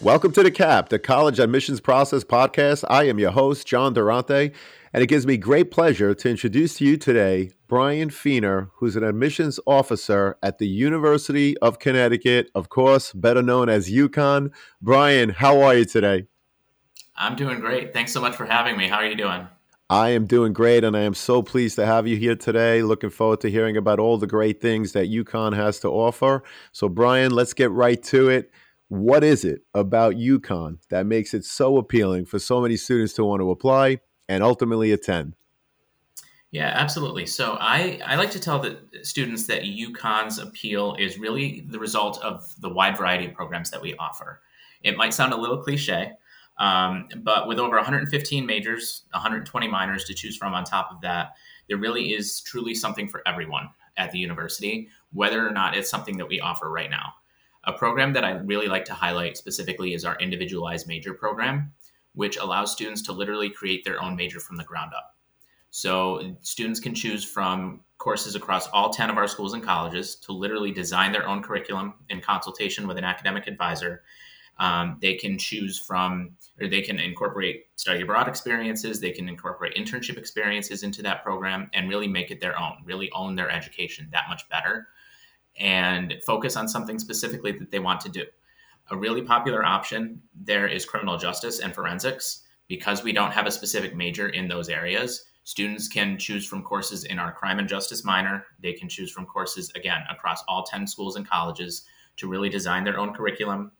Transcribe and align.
Welcome 0.00 0.32
to 0.32 0.42
the 0.42 0.50
CAP, 0.50 0.88
the 0.88 0.98
College 0.98 1.38
Admissions 1.38 1.80
Process 1.80 2.24
Podcast. 2.24 2.84
I 2.88 3.04
am 3.04 3.18
your 3.18 3.32
host, 3.32 3.66
John 3.66 3.92
Durante, 3.92 4.50
and 4.94 5.02
it 5.02 5.08
gives 5.08 5.26
me 5.26 5.36
great 5.36 5.70
pleasure 5.70 6.14
to 6.14 6.30
introduce 6.30 6.76
to 6.76 6.86
you 6.86 6.96
today 6.96 7.50
Bryan 7.68 8.08
Feener, 8.08 8.70
who's 8.76 8.96
an 8.96 9.04
admissions 9.04 9.60
officer 9.66 10.38
at 10.42 10.58
the 10.58 10.66
University 10.66 11.54
of 11.58 11.78
Connecticut, 11.78 12.50
of 12.54 12.70
course, 12.70 13.12
better 13.12 13.42
known 13.42 13.68
as 13.68 13.90
UConn. 13.90 14.50
Bryan, 14.80 15.28
how 15.28 15.60
are 15.60 15.74
you 15.74 15.84
today? 15.84 16.26
I'm 17.20 17.36
doing 17.36 17.60
great. 17.60 17.92
Thanks 17.92 18.12
so 18.12 18.20
much 18.22 18.34
for 18.34 18.46
having 18.46 18.78
me. 18.78 18.88
How 18.88 18.96
are 18.96 19.06
you 19.06 19.14
doing? 19.14 19.46
I 19.90 20.08
am 20.10 20.24
doing 20.24 20.54
great, 20.54 20.84
and 20.84 20.96
I 20.96 21.00
am 21.00 21.12
so 21.12 21.42
pleased 21.42 21.76
to 21.76 21.84
have 21.84 22.06
you 22.06 22.16
here 22.16 22.34
today. 22.34 22.80
Looking 22.82 23.10
forward 23.10 23.42
to 23.42 23.50
hearing 23.50 23.76
about 23.76 23.98
all 23.98 24.16
the 24.16 24.26
great 24.26 24.62
things 24.62 24.92
that 24.92 25.10
UConn 25.10 25.54
has 25.54 25.80
to 25.80 25.88
offer. 25.88 26.42
So, 26.72 26.88
Bryan, 26.88 27.32
let's 27.32 27.52
get 27.52 27.70
right 27.72 28.02
to 28.04 28.30
it. 28.30 28.50
What 28.88 29.22
is 29.22 29.44
it 29.44 29.60
about 29.74 30.14
UConn 30.14 30.78
that 30.88 31.04
makes 31.04 31.34
it 31.34 31.44
so 31.44 31.76
appealing 31.76 32.24
for 32.24 32.38
so 32.38 32.58
many 32.58 32.78
students 32.78 33.12
to 33.14 33.24
want 33.24 33.40
to 33.40 33.50
apply 33.50 34.00
and 34.26 34.42
ultimately 34.42 34.90
attend? 34.90 35.34
Yeah, 36.52 36.72
absolutely. 36.74 37.26
So 37.26 37.58
I, 37.60 38.00
I 38.04 38.16
like 38.16 38.30
to 38.32 38.40
tell 38.40 38.58
the 38.58 38.78
students 39.02 39.46
that 39.46 39.62
UConn's 39.62 40.38
appeal 40.38 40.96
is 40.98 41.18
really 41.18 41.66
the 41.68 41.78
result 41.78 42.20
of 42.22 42.52
the 42.60 42.70
wide 42.70 42.96
variety 42.96 43.26
of 43.26 43.34
programs 43.34 43.70
that 43.70 43.82
we 43.82 43.94
offer. 43.96 44.40
It 44.82 44.96
might 44.96 45.14
sound 45.14 45.32
a 45.32 45.36
little 45.36 45.58
cliche, 45.58 46.12
um, 46.60 47.08
but 47.22 47.48
with 47.48 47.58
over 47.58 47.76
115 47.76 48.44
majors, 48.44 49.04
120 49.12 49.66
minors 49.66 50.04
to 50.04 50.14
choose 50.14 50.36
from 50.36 50.52
on 50.52 50.62
top 50.62 50.92
of 50.92 51.00
that, 51.00 51.32
there 51.68 51.78
really 51.78 52.12
is 52.12 52.42
truly 52.42 52.74
something 52.74 53.08
for 53.08 53.26
everyone 53.26 53.70
at 53.96 54.12
the 54.12 54.18
university, 54.18 54.88
whether 55.12 55.46
or 55.46 55.50
not 55.50 55.74
it's 55.74 55.90
something 55.90 56.18
that 56.18 56.28
we 56.28 56.38
offer 56.38 56.70
right 56.70 56.90
now. 56.90 57.14
A 57.64 57.72
program 57.72 58.12
that 58.12 58.24
I 58.24 58.32
really 58.32 58.68
like 58.68 58.84
to 58.86 58.94
highlight 58.94 59.38
specifically 59.38 59.94
is 59.94 60.04
our 60.04 60.18
individualized 60.18 60.86
major 60.86 61.14
program, 61.14 61.72
which 62.14 62.36
allows 62.36 62.72
students 62.72 63.02
to 63.02 63.12
literally 63.12 63.48
create 63.48 63.84
their 63.84 64.02
own 64.02 64.14
major 64.14 64.38
from 64.38 64.56
the 64.56 64.64
ground 64.64 64.92
up. 64.94 65.16
So 65.70 66.36
students 66.42 66.80
can 66.80 66.94
choose 66.94 67.24
from 67.24 67.80
courses 67.96 68.34
across 68.34 68.66
all 68.68 68.90
10 68.90 69.08
of 69.08 69.16
our 69.16 69.28
schools 69.28 69.54
and 69.54 69.62
colleges 69.62 70.16
to 70.16 70.32
literally 70.32 70.72
design 70.72 71.12
their 71.12 71.26
own 71.26 71.42
curriculum 71.42 71.94
in 72.10 72.20
consultation 72.20 72.86
with 72.86 72.98
an 72.98 73.04
academic 73.04 73.46
advisor 73.46 74.02
um, 74.60 74.98
they 75.00 75.14
can 75.14 75.38
choose 75.38 75.78
from, 75.78 76.36
or 76.60 76.68
they 76.68 76.82
can 76.82 77.00
incorporate 77.00 77.64
study 77.76 78.02
abroad 78.02 78.28
experiences, 78.28 79.00
they 79.00 79.10
can 79.10 79.28
incorporate 79.28 79.74
internship 79.74 80.18
experiences 80.18 80.82
into 80.82 81.02
that 81.02 81.24
program 81.24 81.70
and 81.72 81.88
really 81.88 82.06
make 82.06 82.30
it 82.30 82.40
their 82.40 82.58
own, 82.60 82.74
really 82.84 83.10
own 83.12 83.34
their 83.34 83.50
education 83.50 84.08
that 84.12 84.28
much 84.28 84.48
better 84.50 84.88
and 85.58 86.14
focus 86.26 86.56
on 86.56 86.68
something 86.68 86.98
specifically 86.98 87.52
that 87.52 87.70
they 87.70 87.78
want 87.78 88.00
to 88.00 88.08
do. 88.10 88.24
A 88.90 88.96
really 88.96 89.22
popular 89.22 89.64
option 89.64 90.20
there 90.34 90.66
is 90.66 90.84
criminal 90.84 91.16
justice 91.16 91.60
and 91.60 91.74
forensics. 91.74 92.44
Because 92.68 93.02
we 93.02 93.12
don't 93.12 93.32
have 93.32 93.48
a 93.48 93.50
specific 93.50 93.96
major 93.96 94.28
in 94.28 94.46
those 94.46 94.68
areas, 94.68 95.24
students 95.42 95.88
can 95.88 96.16
choose 96.16 96.46
from 96.46 96.62
courses 96.62 97.02
in 97.02 97.18
our 97.18 97.32
crime 97.32 97.58
and 97.58 97.68
justice 97.68 98.04
minor. 98.04 98.46
They 98.62 98.74
can 98.74 98.88
choose 98.88 99.10
from 99.10 99.26
courses, 99.26 99.72
again, 99.74 100.02
across 100.08 100.44
all 100.46 100.62
10 100.62 100.86
schools 100.86 101.16
and 101.16 101.28
colleges 101.28 101.84
to 102.18 102.28
really 102.28 102.48
design 102.48 102.84
their 102.84 102.96
own 102.96 103.12
curriculum 103.12 103.72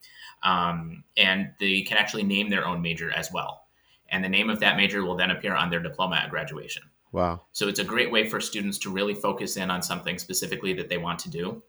um, 0.42 1.04
and 1.16 1.50
they 1.58 1.82
can 1.82 1.96
actually 1.96 2.22
name 2.22 2.50
their 2.50 2.66
own 2.66 2.82
major 2.82 3.10
as 3.12 3.30
well. 3.32 3.66
And 4.08 4.24
the 4.24 4.28
name 4.28 4.50
of 4.50 4.60
that 4.60 4.76
major 4.76 5.04
will 5.04 5.16
then 5.16 5.30
appear 5.30 5.54
on 5.54 5.70
their 5.70 5.80
diploma 5.80 6.16
at 6.16 6.30
graduation. 6.30 6.82
Wow. 7.12 7.42
So 7.52 7.68
it's 7.68 7.80
a 7.80 7.84
great 7.84 8.10
way 8.10 8.28
for 8.28 8.40
students 8.40 8.78
to 8.78 8.90
really 8.90 9.14
focus 9.14 9.56
in 9.56 9.70
on 9.70 9.82
something 9.82 10.18
specifically 10.18 10.72
that 10.74 10.88
they 10.88 10.98
want 10.98 11.18
to 11.20 11.30
do. 11.30 11.62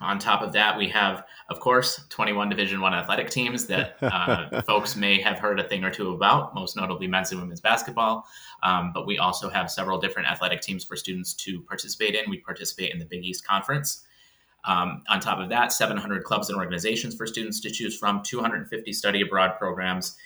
On 0.00 0.18
top 0.18 0.42
of 0.42 0.52
that, 0.52 0.76
we 0.76 0.88
have, 0.88 1.24
of 1.48 1.58
course, 1.58 2.04
21 2.10 2.50
Division 2.50 2.82
One 2.82 2.92
athletic 2.92 3.30
teams 3.30 3.66
that 3.66 3.96
uh, 4.02 4.60
folks 4.62 4.94
may 4.94 5.20
have 5.22 5.38
heard 5.38 5.58
a 5.58 5.66
thing 5.66 5.84
or 5.84 5.90
two 5.90 6.10
about, 6.10 6.54
most 6.54 6.76
notably 6.76 7.06
men's 7.06 7.30
and 7.30 7.40
women's 7.40 7.62
basketball. 7.62 8.26
Um, 8.62 8.90
but 8.92 9.06
we 9.06 9.16
also 9.18 9.48
have 9.48 9.70
several 9.70 9.98
different 9.98 10.28
athletic 10.28 10.60
teams 10.60 10.84
for 10.84 10.96
students 10.96 11.32
to 11.34 11.62
participate 11.62 12.14
in. 12.14 12.28
We 12.28 12.40
participate 12.40 12.92
in 12.92 12.98
the 12.98 13.06
Big 13.06 13.24
East 13.24 13.46
Conference, 13.46 14.04
um, 14.66 15.02
on 15.08 15.20
top 15.20 15.38
of 15.38 15.48
that, 15.50 15.72
700 15.72 16.24
clubs 16.24 16.48
and 16.48 16.58
organizations 16.58 17.14
for 17.14 17.26
students 17.26 17.60
to 17.60 17.70
choose 17.70 17.96
from, 17.96 18.22
250 18.22 18.92
study 18.92 19.20
abroad 19.20 19.58
programs 19.58 20.16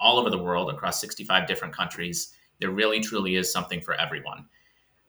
all 0.00 0.18
over 0.18 0.30
the 0.30 0.38
world 0.38 0.70
across 0.70 1.00
65 1.00 1.46
different 1.46 1.74
countries. 1.74 2.34
There 2.60 2.70
really, 2.70 3.00
truly 3.00 3.36
is 3.36 3.52
something 3.52 3.80
for 3.80 3.94
everyone. 3.94 4.46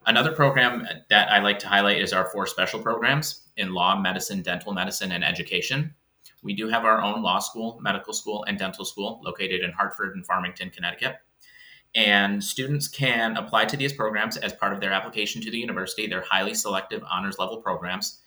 Another 0.05 0.31
program 0.31 0.87
that 1.09 1.31
I 1.31 1.39
like 1.39 1.59
to 1.59 1.67
highlight 1.67 2.01
is 2.01 2.13
our 2.13 2.29
four 2.29 2.47
special 2.47 2.79
programs 2.79 3.41
in 3.57 3.73
law, 3.73 3.99
medicine, 3.99 4.41
dental 4.41 4.73
medicine, 4.73 5.11
and 5.11 5.23
education. 5.23 5.93
We 6.41 6.55
do 6.55 6.69
have 6.69 6.85
our 6.85 7.01
own 7.01 7.21
law 7.21 7.39
school, 7.39 7.79
medical 7.81 8.13
school, 8.13 8.45
and 8.45 8.57
dental 8.57 8.85
school 8.85 9.19
located 9.23 9.61
in 9.61 9.71
Hartford 9.71 10.15
and 10.15 10.25
Farmington, 10.25 10.69
Connecticut. 10.69 11.17
And 11.95 12.43
students 12.43 12.87
can 12.87 13.35
apply 13.35 13.65
to 13.65 13.77
these 13.77 13.93
programs 13.93 14.37
as 14.37 14.53
part 14.53 14.73
of 14.73 14.79
their 14.79 14.93
application 14.93 15.41
to 15.41 15.51
the 15.51 15.57
university. 15.57 16.07
They're 16.07 16.21
highly 16.21 16.53
selective 16.53 17.03
honors 17.09 17.39
level 17.39 17.57
programs. 17.57 18.21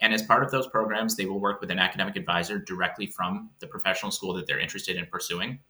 And 0.00 0.12
as 0.12 0.22
part 0.22 0.42
of 0.42 0.50
those 0.50 0.66
programs, 0.66 1.16
they 1.16 1.26
will 1.26 1.40
work 1.40 1.60
with 1.60 1.70
an 1.70 1.78
academic 1.78 2.16
advisor 2.16 2.58
directly 2.58 3.06
from 3.06 3.50
the 3.60 3.66
professional 3.66 4.10
school 4.10 4.34
that 4.34 4.46
they're 4.46 4.58
interested 4.58 4.96
in 4.96 5.06
pursuing. 5.06 5.60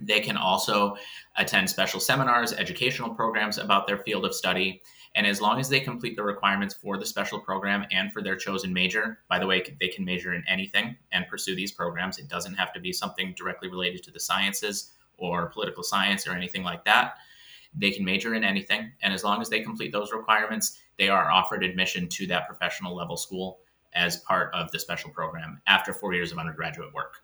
They 0.00 0.20
can 0.20 0.36
also 0.36 0.96
attend 1.36 1.68
special 1.68 2.00
seminars, 2.00 2.52
educational 2.52 3.14
programs 3.14 3.58
about 3.58 3.86
their 3.86 3.98
field 3.98 4.24
of 4.24 4.34
study. 4.34 4.80
And 5.14 5.26
as 5.26 5.40
long 5.40 5.60
as 5.60 5.68
they 5.68 5.80
complete 5.80 6.16
the 6.16 6.22
requirements 6.22 6.74
for 6.74 6.96
the 6.96 7.04
special 7.04 7.40
program 7.40 7.84
and 7.90 8.12
for 8.12 8.22
their 8.22 8.36
chosen 8.36 8.72
major, 8.72 9.18
by 9.28 9.38
the 9.38 9.46
way, 9.46 9.62
they 9.80 9.88
can 9.88 10.04
major 10.04 10.32
in 10.32 10.44
anything 10.48 10.96
and 11.12 11.26
pursue 11.28 11.54
these 11.54 11.72
programs. 11.72 12.18
It 12.18 12.28
doesn't 12.28 12.54
have 12.54 12.72
to 12.74 12.80
be 12.80 12.92
something 12.92 13.34
directly 13.36 13.68
related 13.68 14.02
to 14.04 14.10
the 14.10 14.20
sciences 14.20 14.92
or 15.18 15.50
political 15.50 15.82
science 15.82 16.26
or 16.26 16.32
anything 16.32 16.62
like 16.62 16.84
that. 16.84 17.14
They 17.74 17.90
can 17.90 18.04
major 18.04 18.34
in 18.34 18.44
anything. 18.44 18.92
And 19.02 19.14
as 19.14 19.24
long 19.24 19.40
as 19.40 19.48
they 19.48 19.60
complete 19.60 19.92
those 19.92 20.12
requirements, 20.12 20.78
they 20.98 21.08
are 21.08 21.30
offered 21.30 21.62
admission 21.62 22.08
to 22.08 22.26
that 22.28 22.46
professional 22.46 22.94
level 22.94 23.16
school 23.16 23.60
as 23.92 24.18
part 24.18 24.52
of 24.54 24.70
the 24.70 24.78
special 24.78 25.10
program 25.10 25.60
after 25.66 25.92
four 25.92 26.14
years 26.14 26.32
of 26.32 26.38
undergraduate 26.38 26.92
work. 26.92 27.14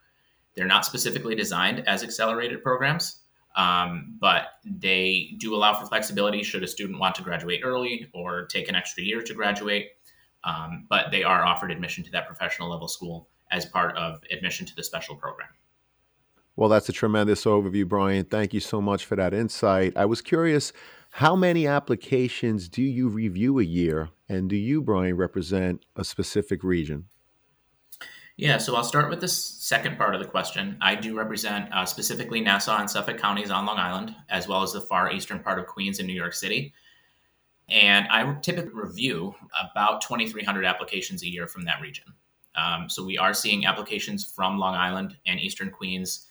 They're 0.54 0.66
not 0.66 0.84
specifically 0.84 1.34
designed 1.34 1.86
as 1.86 2.02
accelerated 2.02 2.62
programs, 2.62 3.20
um, 3.56 4.16
but 4.20 4.48
they 4.64 5.34
do 5.38 5.54
allow 5.54 5.74
for 5.74 5.86
flexibility 5.86 6.42
should 6.42 6.62
a 6.62 6.66
student 6.66 6.98
want 6.98 7.14
to 7.16 7.22
graduate 7.22 7.60
early 7.62 8.08
or 8.14 8.46
take 8.46 8.68
an 8.68 8.74
extra 8.74 9.02
year 9.02 9.22
to 9.22 9.34
graduate. 9.34 9.90
Um, 10.44 10.86
but 10.88 11.10
they 11.10 11.24
are 11.24 11.44
offered 11.44 11.72
admission 11.72 12.04
to 12.04 12.10
that 12.12 12.26
professional 12.26 12.70
level 12.70 12.88
school 12.88 13.28
as 13.50 13.66
part 13.66 13.96
of 13.96 14.22
admission 14.30 14.66
to 14.66 14.74
the 14.76 14.82
special 14.82 15.16
program. 15.16 15.48
Well, 16.56 16.70
that's 16.70 16.88
a 16.88 16.92
tremendous 16.92 17.44
overview, 17.44 17.86
Bryan. 17.86 18.24
Thank 18.24 18.54
you 18.54 18.60
so 18.60 18.80
much 18.80 19.04
for 19.04 19.14
that 19.16 19.34
insight. 19.34 19.94
I 19.94 20.06
was 20.06 20.22
curious, 20.22 20.72
how 21.10 21.36
many 21.36 21.66
applications 21.66 22.68
do 22.68 22.82
you 22.82 23.08
review 23.08 23.58
a 23.58 23.62
year? 23.62 24.08
And 24.28 24.48
do 24.48 24.56
you, 24.56 24.80
Bryan, 24.80 25.16
represent 25.16 25.84
a 25.96 26.04
specific 26.04 26.64
region? 26.64 27.06
Yeah, 28.38 28.58
so 28.58 28.74
I'll 28.74 28.84
start 28.84 29.08
with 29.08 29.20
the 29.20 29.28
second 29.28 29.96
part 29.96 30.14
of 30.14 30.20
the 30.20 30.26
question. 30.26 30.76
I 30.82 30.94
do 30.94 31.16
represent 31.16 31.72
uh, 31.72 31.86
specifically 31.86 32.40
Nassau 32.40 32.78
and 32.78 32.90
Suffolk 32.90 33.18
counties 33.18 33.50
on 33.50 33.64
Long 33.64 33.78
Island, 33.78 34.14
as 34.28 34.46
well 34.46 34.62
as 34.62 34.72
the 34.72 34.80
far 34.82 35.10
eastern 35.10 35.40
part 35.40 35.58
of 35.58 35.66
Queens 35.66 36.00
and 36.00 36.06
New 36.06 36.14
York 36.14 36.34
City. 36.34 36.74
And 37.68 38.06
I 38.08 38.34
typically 38.40 38.74
review 38.74 39.34
about 39.70 40.02
2,300 40.02 40.64
applications 40.66 41.22
a 41.22 41.28
year 41.28 41.46
from 41.46 41.64
that 41.64 41.80
region. 41.80 42.12
Um, 42.54 42.88
so 42.88 43.04
we 43.04 43.18
are 43.18 43.34
seeing 43.34 43.66
applications 43.66 44.24
from 44.24 44.58
Long 44.58 44.74
Island 44.74 45.16
and 45.26 45.40
Eastern 45.40 45.70
Queens 45.70 46.26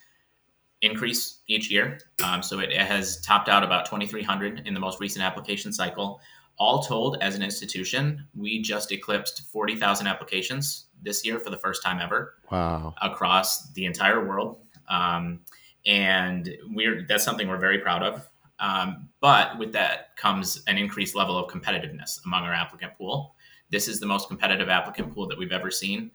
increase 0.85 1.39
each 1.47 1.69
year. 1.71 1.99
Um, 2.23 2.41
so 2.41 2.59
it, 2.59 2.71
it, 2.71 2.81
has 2.81 3.21
topped 3.21 3.49
out 3.49 3.63
about 3.63 3.85
2,300 3.85 4.67
in 4.67 4.73
the 4.73 4.79
most 4.79 4.99
recent 4.99 5.25
application 5.25 5.73
cycle. 5.73 6.21
All 6.57 6.81
told, 6.81 7.17
as 7.21 7.35
an 7.35 7.43
institution, 7.43 8.25
we 8.33 8.61
just 8.61 8.91
eclipsed 8.91 9.41
40,000 9.51 10.07
applications 10.07 10.85
this 11.01 11.25
year 11.25 11.39
for 11.39 11.49
the 11.49 11.57
first 11.57 11.83
time 11.83 11.99
ever. 11.99 12.35
Wow! 12.49 12.93
Across 13.01 13.73
the 13.73 13.85
entire 13.85 14.25
world, 14.25 14.59
um, 14.87 15.41
and 15.85 16.55
we're 16.69 17.05
that's 17.07 17.25
something 17.25 17.49
we're 17.49 17.57
very 17.57 17.79
proud 17.79 18.03
of. 18.03 18.29
Um, 18.59 19.09
but 19.19 19.57
with 19.59 19.73
that 19.73 20.15
comes 20.15 20.63
an 20.67 20.77
increased 20.77 21.13
level 21.13 21.37
of 21.37 21.51
competitiveness 21.51 22.23
among 22.25 22.43
our 22.43 22.53
applicant 22.53 22.93
pool. 22.97 23.35
This 23.69 23.89
is 23.89 23.99
the 23.99 24.05
most 24.05 24.29
competitive 24.29 24.69
applicant 24.69 25.13
pool 25.13 25.27
that 25.27 25.37
we've 25.37 25.51
ever 25.51 25.71
seen. 25.71 26.11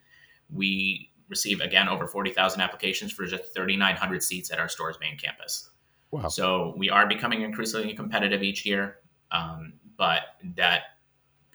We 0.51 1.10
receive 1.31 1.61
again 1.61 1.89
over 1.89 2.07
40,000 2.07 2.61
applications 2.61 3.11
for 3.11 3.25
just 3.25 3.55
3,900 3.55 4.21
seats 4.21 4.51
at 4.51 4.59
our 4.59 4.69
Storrs 4.69 4.97
main 5.01 5.17
campus. 5.17 5.71
Wow. 6.11 6.27
So 6.27 6.75
we 6.77 6.91
are 6.91 7.07
becoming 7.07 7.41
increasingly 7.41 7.95
competitive 7.95 8.43
each 8.43 8.65
year, 8.65 8.97
um, 9.31 9.73
but 9.97 10.21
that 10.57 10.81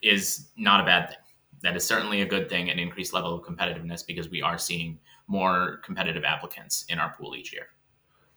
is 0.02 0.48
not 0.56 0.80
a 0.80 0.84
bad 0.84 1.10
thing. 1.10 1.18
That 1.62 1.76
is 1.76 1.84
certainly 1.84 2.22
a 2.22 2.26
good 2.26 2.48
thing, 2.48 2.70
an 2.70 2.78
increased 2.78 3.12
level 3.12 3.34
of 3.34 3.44
competitiveness 3.44 4.04
because 4.04 4.30
we 4.30 4.42
are 4.42 4.58
seeing 4.58 4.98
more 5.26 5.80
competitive 5.84 6.24
applicants 6.24 6.84
in 6.88 6.98
our 6.98 7.14
pool 7.16 7.36
each 7.36 7.52
year. 7.52 7.68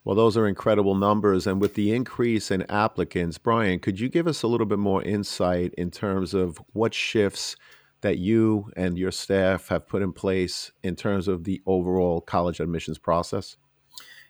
Well, 0.04 0.16
those 0.16 0.38
are 0.38 0.48
incredible 0.48 0.96
numbers. 0.96 1.46
And 1.46 1.62
with 1.62 1.76
the 1.76 1.94
increase 1.94 2.52
in 2.52 2.70
applicants, 2.70 3.38
Bryan, 3.38 3.80
could 3.80 4.00
you 4.00 4.10
give 4.10 4.28
us 4.28 4.44
a 4.44 4.48
little 4.48 4.66
bit 4.66 4.80
more 4.80 5.04
insight 5.04 5.74
in 5.78 5.92
terms 5.92 6.34
of 6.34 6.60
what 6.74 6.94
shifts 6.94 7.56
that 8.02 8.18
you 8.18 8.72
and 8.76 8.98
your 8.98 9.12
staff 9.12 9.68
have 9.70 9.88
put 9.88 10.02
in 10.02 10.14
place 10.14 10.72
in 10.84 10.96
terms 10.96 11.28
of 11.28 11.44
the 11.44 11.62
overall 11.66 12.22
college 12.22 12.60
admissions 12.60 12.98
process? 12.98 13.58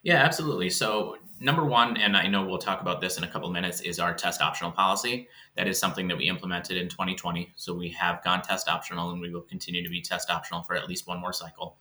Yeah, 0.04 0.18
absolutely. 0.18 0.70
So, 0.70 1.18
number 1.40 1.66
one, 1.66 1.98
and 1.98 2.16
I 2.16 2.28
know 2.28 2.46
we'll 2.46 2.58
talk 2.58 2.82
about 2.82 3.02
this 3.02 3.18
in 3.18 3.24
a 3.24 3.28
couple 3.28 3.50
minutes, 3.52 3.82
is 3.82 4.00
our 4.00 4.14
test 4.14 4.42
optional 4.42 4.72
policy. 4.72 5.28
That 5.56 5.68
is 5.68 5.78
something 5.78 6.08
that 6.08 6.18
we 6.18 6.28
implemented 6.28 6.78
in 6.78 6.88
2020. 6.88 7.54
So, 7.56 7.74
we 7.74 7.90
have 7.90 8.24
gone 8.24 8.42
test 8.42 8.70
optional 8.70 9.12
and 9.12 9.22
we 9.22 9.32
will 9.32 9.42
continue 9.42 9.84
to 9.84 9.90
be 9.90 10.02
test 10.02 10.30
optional 10.30 10.64
for 10.64 10.76
at 10.76 10.88
least 10.88 11.08
one 11.08 11.20
more 11.20 11.34
cycle. 11.34 11.78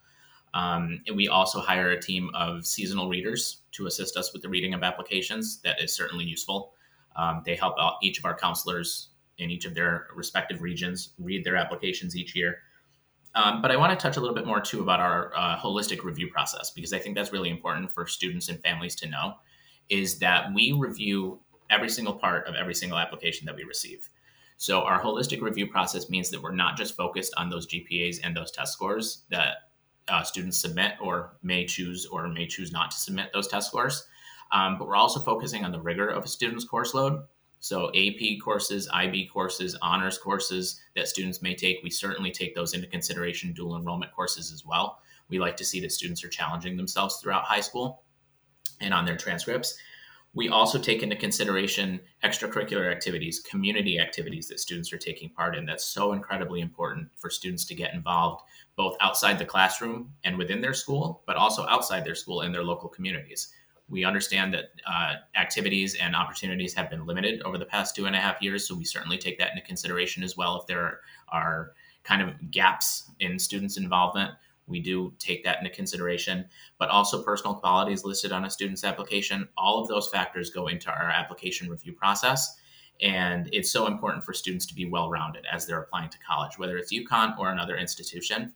Um, 0.55 1.02
and 1.06 1.17
we 1.17 1.29
also 1.29 1.61
hire 1.61 1.91
a 1.91 2.00
team 2.00 2.31
of 2.34 2.67
seasonal 2.67 3.08
readers 3.08 3.62
to 3.73 3.87
assist 3.87 4.17
us 4.17 4.32
with 4.32 4.43
the 4.43 4.49
reading 4.49 4.75
of 4.75 4.82
applications. 4.82 5.61
That 5.61 5.81
is 5.81 5.94
certainly 5.94 6.25
useful. 6.25 6.73
Um, 7.17 7.43
they 7.44 7.55
help 7.55 7.76
each 8.02 8.19
of 8.19 8.25
our 8.25 8.37
counselors 8.37 9.08
in 9.38 9.50
each 9.50 9.64
of 9.64 9.75
their 9.75 10.08
respective 10.14 10.62
regions 10.62 11.11
read 11.19 11.44
their 11.44 11.56
applications 11.56 12.17
each 12.17 12.35
year. 12.35 12.58
Um, 13.35 13.62
but 13.62 13.70
I 13.70 13.76
want 13.76 13.99
to 13.99 14.02
touch 14.02 14.17
a 14.17 14.20
little 14.20 14.35
bit 14.35 14.46
more 14.46 14.61
too 14.61 14.81
about 14.81 15.00
our 15.00 15.32
uh, 15.37 15.56
holistic 15.56 16.02
review 16.02 16.29
process 16.29 16.70
because 16.70 16.93
I 16.93 16.99
think 16.99 17.14
that's 17.14 17.32
really 17.32 17.50
important 17.50 17.93
for 17.93 18.06
students 18.06 18.49
and 18.49 18.61
families 18.62 18.94
to 18.96 19.08
know 19.08 19.35
is 19.88 20.19
that 20.19 20.52
we 20.55 20.73
review 20.73 21.40
every 21.70 21.88
single 21.88 22.14
part 22.14 22.46
of 22.46 22.55
every 22.55 22.75
single 22.75 22.99
application 22.99 23.46
that 23.46 23.55
we 23.55 23.64
receive. 23.64 24.08
So 24.56 24.82
our 24.82 25.00
holistic 25.00 25.41
review 25.41 25.69
process 25.69 26.11
means 26.11 26.31
that 26.31 26.43
we're 26.43 26.52
not 26.52 26.76
just 26.76 26.96
focused 26.96 27.32
on 27.37 27.49
those 27.49 27.67
GPAs 27.67 28.19
and 28.25 28.37
those 28.37 28.50
test 28.50 28.73
scores 28.73 29.25
that 29.31 29.56
uh, 30.08 30.23
students 30.23 30.58
submit 30.58 30.94
or 31.00 31.37
may 31.43 31.64
choose 31.64 32.06
or 32.06 32.26
may 32.29 32.46
choose 32.46 32.73
not 32.73 32.91
to 32.91 32.99
submit 32.99 33.31
those 33.32 33.46
test 33.46 33.69
scores, 33.69 34.06
um, 34.52 34.79
but 34.79 34.88
we're 34.88 34.96
also 34.96 35.20
focusing 35.20 35.64
on 35.64 35.70
the 35.70 35.81
rigor 35.81 36.08
of 36.08 36.25
a 36.25 36.29
student's 36.29 36.64
course 36.64 36.94
load 36.94 37.23
so 37.60 37.90
AP 37.94 38.40
courses, 38.43 38.88
IB 38.93 39.26
courses, 39.26 39.76
honors 39.82 40.19
courses 40.19 40.81
that 40.94 41.08
students 41.08 41.43
may 41.43 41.55
take, 41.55 41.81
we 41.82 41.90
certainly 41.90 42.31
take 42.31 42.55
those 42.55 42.75
into 42.75 42.87
consideration, 42.87 43.52
dual 43.52 43.76
enrollment 43.76 44.12
courses 44.12 44.52
as 44.52 44.64
well. 44.64 45.00
We 45.28 45.38
like 45.38 45.56
to 45.56 45.64
see 45.64 45.81
that 45.81 45.93
students 45.93 46.22
are 46.25 46.28
challenging 46.28 46.76
themselves 46.76 47.16
throughout 47.16 47.44
high 47.44 47.60
school 47.60 48.02
and 48.81 48.94
on 48.94 49.05
their 49.05 49.16
transcripts. 49.16 49.78
We 50.34 50.50
also 50.50 50.78
take 50.78 51.02
into 51.02 51.16
consideration 51.16 52.00
extracurricular 52.22 52.93
activities, 52.93 53.40
community 53.40 53.99
activities 53.99 54.46
that 54.49 54.60
students 54.60 54.93
are 54.93 54.99
taking 54.99 55.31
part 55.31 55.56
in. 55.56 55.66
That's 55.66 55.84
so 55.84 56.12
incredibly 56.12 56.60
important 56.60 57.08
for 57.16 57.31
students 57.31 57.64
to 57.66 57.75
get 57.75 57.94
involved 57.94 58.43
both 58.76 58.96
outside 59.00 59.38
the 59.38 59.44
classroom 59.44 60.12
and 60.22 60.38
within 60.38 60.60
their 60.60 60.75
school, 60.75 61.22
but 61.26 61.37
also 61.37 61.66
outside 61.66 62.05
their 62.05 62.14
school 62.14 62.43
in 62.43 62.52
their 62.52 62.62
local 62.62 62.88
communities. 62.88 63.52
We 63.88 64.05
understand 64.05 64.52
that 64.55 64.73
uh, 64.87 65.14
activities 65.37 65.94
and 65.94 66.14
opportunities 66.14 66.75
have 66.75 66.90
been 66.90 67.06
limited 67.06 67.43
over 67.43 67.56
the 67.56 67.64
past 67.64 67.96
two 67.96 68.06
and 68.06 68.14
a 68.14 68.19
half 68.19 68.43
years, 68.43 68.69
so 68.69 68.75
we 68.75 68.85
certainly 68.85 69.19
take 69.19 69.38
that 69.38 69.50
into 69.50 69.62
consideration 69.62 70.23
as 70.23 70.37
well. 70.37 70.61
If 70.61 70.67
there 70.67 71.00
are 71.31 71.73
kind 72.05 72.23
of 72.23 72.50
gaps 72.50 73.11
in 73.20 73.38
students' 73.38 73.79
involvement, 73.79 74.32
we 74.69 74.81
do 74.81 75.12
take 75.19 75.43
that 75.44 75.58
into 75.58 75.70
consideration. 75.70 76.44
But 76.79 76.90
also, 76.90 77.23
personal 77.23 77.55
qualities 77.55 78.05
listed 78.05 78.32
on 78.32 78.44
a 78.44 78.50
student's 78.50 78.85
application, 78.85 79.49
all 79.56 79.81
of 79.81 79.88
those 79.88 80.08
factors 80.08 80.50
go 80.50 80.69
into 80.69 80.91
our 80.91 81.11
application 81.11 81.69
review 81.69 81.93
process. 81.93 82.56
And 83.00 83.49
it's 83.52 83.70
so 83.70 83.87
important 83.87 84.25
for 84.25 84.32
students 84.32 84.67
to 84.67 84.75
be 84.75 84.84
well 84.84 85.08
rounded 85.08 85.46
as 85.50 85.67
they're 85.67 85.81
applying 85.81 86.11
to 86.11 86.19
college, 86.19 86.58
whether 86.58 86.76
it's 86.76 86.93
UConn 86.93 87.38
or 87.38 87.50
another 87.50 87.76
institution. 87.76 88.52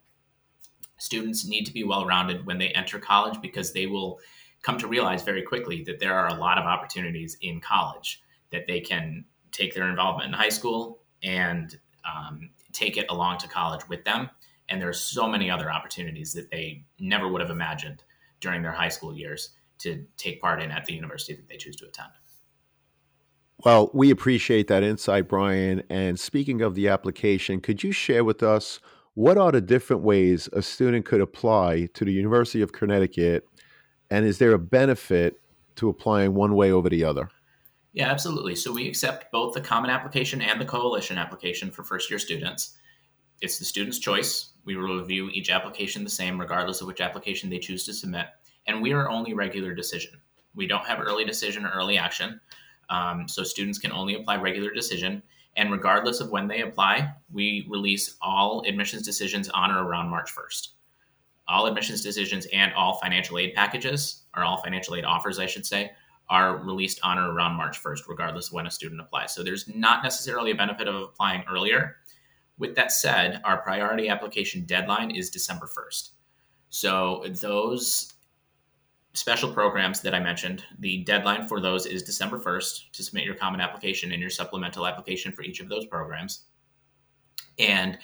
Students 0.98 1.46
need 1.46 1.64
to 1.66 1.72
be 1.72 1.84
well 1.84 2.06
rounded 2.06 2.44
when 2.46 2.58
they 2.58 2.68
enter 2.68 2.98
college 2.98 3.40
because 3.40 3.72
they 3.72 3.86
will 3.86 4.20
come 4.62 4.78
to 4.78 4.86
realize 4.86 5.22
very 5.22 5.42
quickly 5.42 5.82
that 5.84 5.98
there 6.00 6.14
are 6.14 6.28
a 6.28 6.34
lot 6.34 6.58
of 6.58 6.64
opportunities 6.64 7.36
in 7.40 7.60
college 7.60 8.22
that 8.50 8.66
they 8.66 8.80
can 8.80 9.24
take 9.50 9.74
their 9.74 9.88
involvement 9.88 10.28
in 10.28 10.32
high 10.32 10.48
school 10.48 11.00
and 11.22 11.78
um, 12.04 12.50
take 12.72 12.96
it 12.96 13.06
along 13.10 13.38
to 13.38 13.48
college 13.48 13.86
with 13.88 14.04
them. 14.04 14.30
And 14.68 14.80
there's 14.80 15.00
so 15.00 15.28
many 15.28 15.50
other 15.50 15.70
opportunities 15.70 16.32
that 16.34 16.50
they 16.50 16.84
never 16.98 17.28
would 17.28 17.40
have 17.40 17.50
imagined 17.50 18.02
during 18.40 18.62
their 18.62 18.72
high 18.72 18.88
school 18.88 19.14
years 19.14 19.50
to 19.78 20.04
take 20.16 20.40
part 20.40 20.62
in 20.62 20.70
at 20.70 20.84
the 20.86 20.94
university 20.94 21.34
that 21.34 21.48
they 21.48 21.56
choose 21.56 21.76
to 21.76 21.86
attend. 21.86 22.10
Well, 23.64 23.90
we 23.92 24.10
appreciate 24.10 24.66
that 24.68 24.82
insight, 24.82 25.28
Bryan. 25.28 25.82
And 25.88 26.18
speaking 26.18 26.62
of 26.62 26.74
the 26.74 26.88
application, 26.88 27.60
could 27.60 27.82
you 27.82 27.92
share 27.92 28.24
with 28.24 28.42
us 28.42 28.80
what 29.14 29.38
are 29.38 29.52
the 29.52 29.60
different 29.60 30.02
ways 30.02 30.48
a 30.52 30.62
student 30.62 31.04
could 31.04 31.20
apply 31.20 31.86
to 31.94 32.04
the 32.04 32.12
University 32.12 32.62
of 32.62 32.72
Connecticut 32.72 33.46
and 34.12 34.26
is 34.26 34.36
there 34.36 34.52
a 34.52 34.58
benefit 34.58 35.40
to 35.76 35.88
applying 35.88 36.34
one 36.34 36.54
way 36.54 36.70
over 36.70 36.90
the 36.90 37.02
other? 37.02 37.30
Yeah, 37.94 38.10
absolutely. 38.10 38.54
So 38.56 38.70
we 38.70 38.86
accept 38.86 39.32
both 39.32 39.54
the 39.54 39.60
common 39.62 39.88
application 39.88 40.42
and 40.42 40.60
the 40.60 40.66
coalition 40.66 41.16
application 41.16 41.70
for 41.70 41.82
first 41.82 42.10
year 42.10 42.18
students. 42.18 42.76
It's 43.40 43.58
the 43.58 43.64
student's 43.64 43.98
choice. 43.98 44.50
We 44.66 44.76
will 44.76 45.00
review 45.00 45.30
each 45.30 45.50
application 45.50 46.04
the 46.04 46.10
same, 46.10 46.38
regardless 46.38 46.82
of 46.82 46.88
which 46.88 47.00
application 47.00 47.48
they 47.48 47.58
choose 47.58 47.86
to 47.86 47.94
submit. 47.94 48.26
And 48.66 48.82
we 48.82 48.92
are 48.92 49.08
only 49.08 49.32
regular 49.32 49.74
decision. 49.74 50.20
We 50.54 50.66
don't 50.66 50.84
have 50.84 51.00
early 51.00 51.24
decision 51.24 51.64
or 51.64 51.70
early 51.70 51.96
action. 51.96 52.38
Um, 52.90 53.26
so 53.26 53.42
students 53.42 53.78
can 53.78 53.92
only 53.92 54.14
apply 54.14 54.36
regular 54.36 54.74
decision. 54.74 55.22
And 55.56 55.72
regardless 55.72 56.20
of 56.20 56.30
when 56.30 56.48
they 56.48 56.60
apply, 56.60 57.14
we 57.32 57.66
release 57.70 58.16
all 58.20 58.62
admissions 58.68 59.06
decisions 59.06 59.48
on 59.48 59.70
or 59.70 59.82
around 59.84 60.10
March 60.10 60.30
1st 60.34 60.68
all 61.48 61.66
admissions 61.66 62.02
decisions 62.02 62.46
and 62.52 62.72
all 62.74 62.98
financial 62.98 63.38
aid 63.38 63.54
packages, 63.54 64.24
or 64.36 64.44
all 64.44 64.62
financial 64.62 64.94
aid 64.94 65.04
offers, 65.04 65.38
I 65.38 65.46
should 65.46 65.66
say, 65.66 65.90
are 66.28 66.58
released 66.58 67.00
on 67.02 67.18
or 67.18 67.32
around 67.32 67.56
March 67.56 67.82
1st, 67.82 68.02
regardless 68.08 68.48
of 68.48 68.54
when 68.54 68.66
a 68.66 68.70
student 68.70 69.00
applies. 69.00 69.34
So 69.34 69.42
there's 69.42 69.68
not 69.74 70.02
necessarily 70.02 70.52
a 70.52 70.54
benefit 70.54 70.88
of 70.88 70.94
applying 70.94 71.44
earlier. 71.50 71.96
With 72.58 72.74
that 72.76 72.92
said, 72.92 73.40
our 73.44 73.60
priority 73.60 74.08
application 74.08 74.64
deadline 74.64 75.10
is 75.10 75.30
December 75.30 75.66
1st. 75.66 76.10
So 76.70 77.24
those 77.40 78.14
special 79.14 79.52
programs 79.52 80.00
that 80.00 80.14
I 80.14 80.20
mentioned, 80.20 80.64
the 80.78 81.04
deadline 81.04 81.46
for 81.48 81.60
those 81.60 81.84
is 81.84 82.02
December 82.02 82.38
1st 82.38 82.92
to 82.92 83.02
submit 83.02 83.24
your 83.24 83.34
common 83.34 83.60
application 83.60 84.12
and 84.12 84.20
your 84.20 84.30
supplemental 84.30 84.86
application 84.86 85.32
for 85.32 85.42
each 85.42 85.60
of 85.60 85.68
those 85.68 85.84
programs. 85.86 86.46
And 87.58 87.98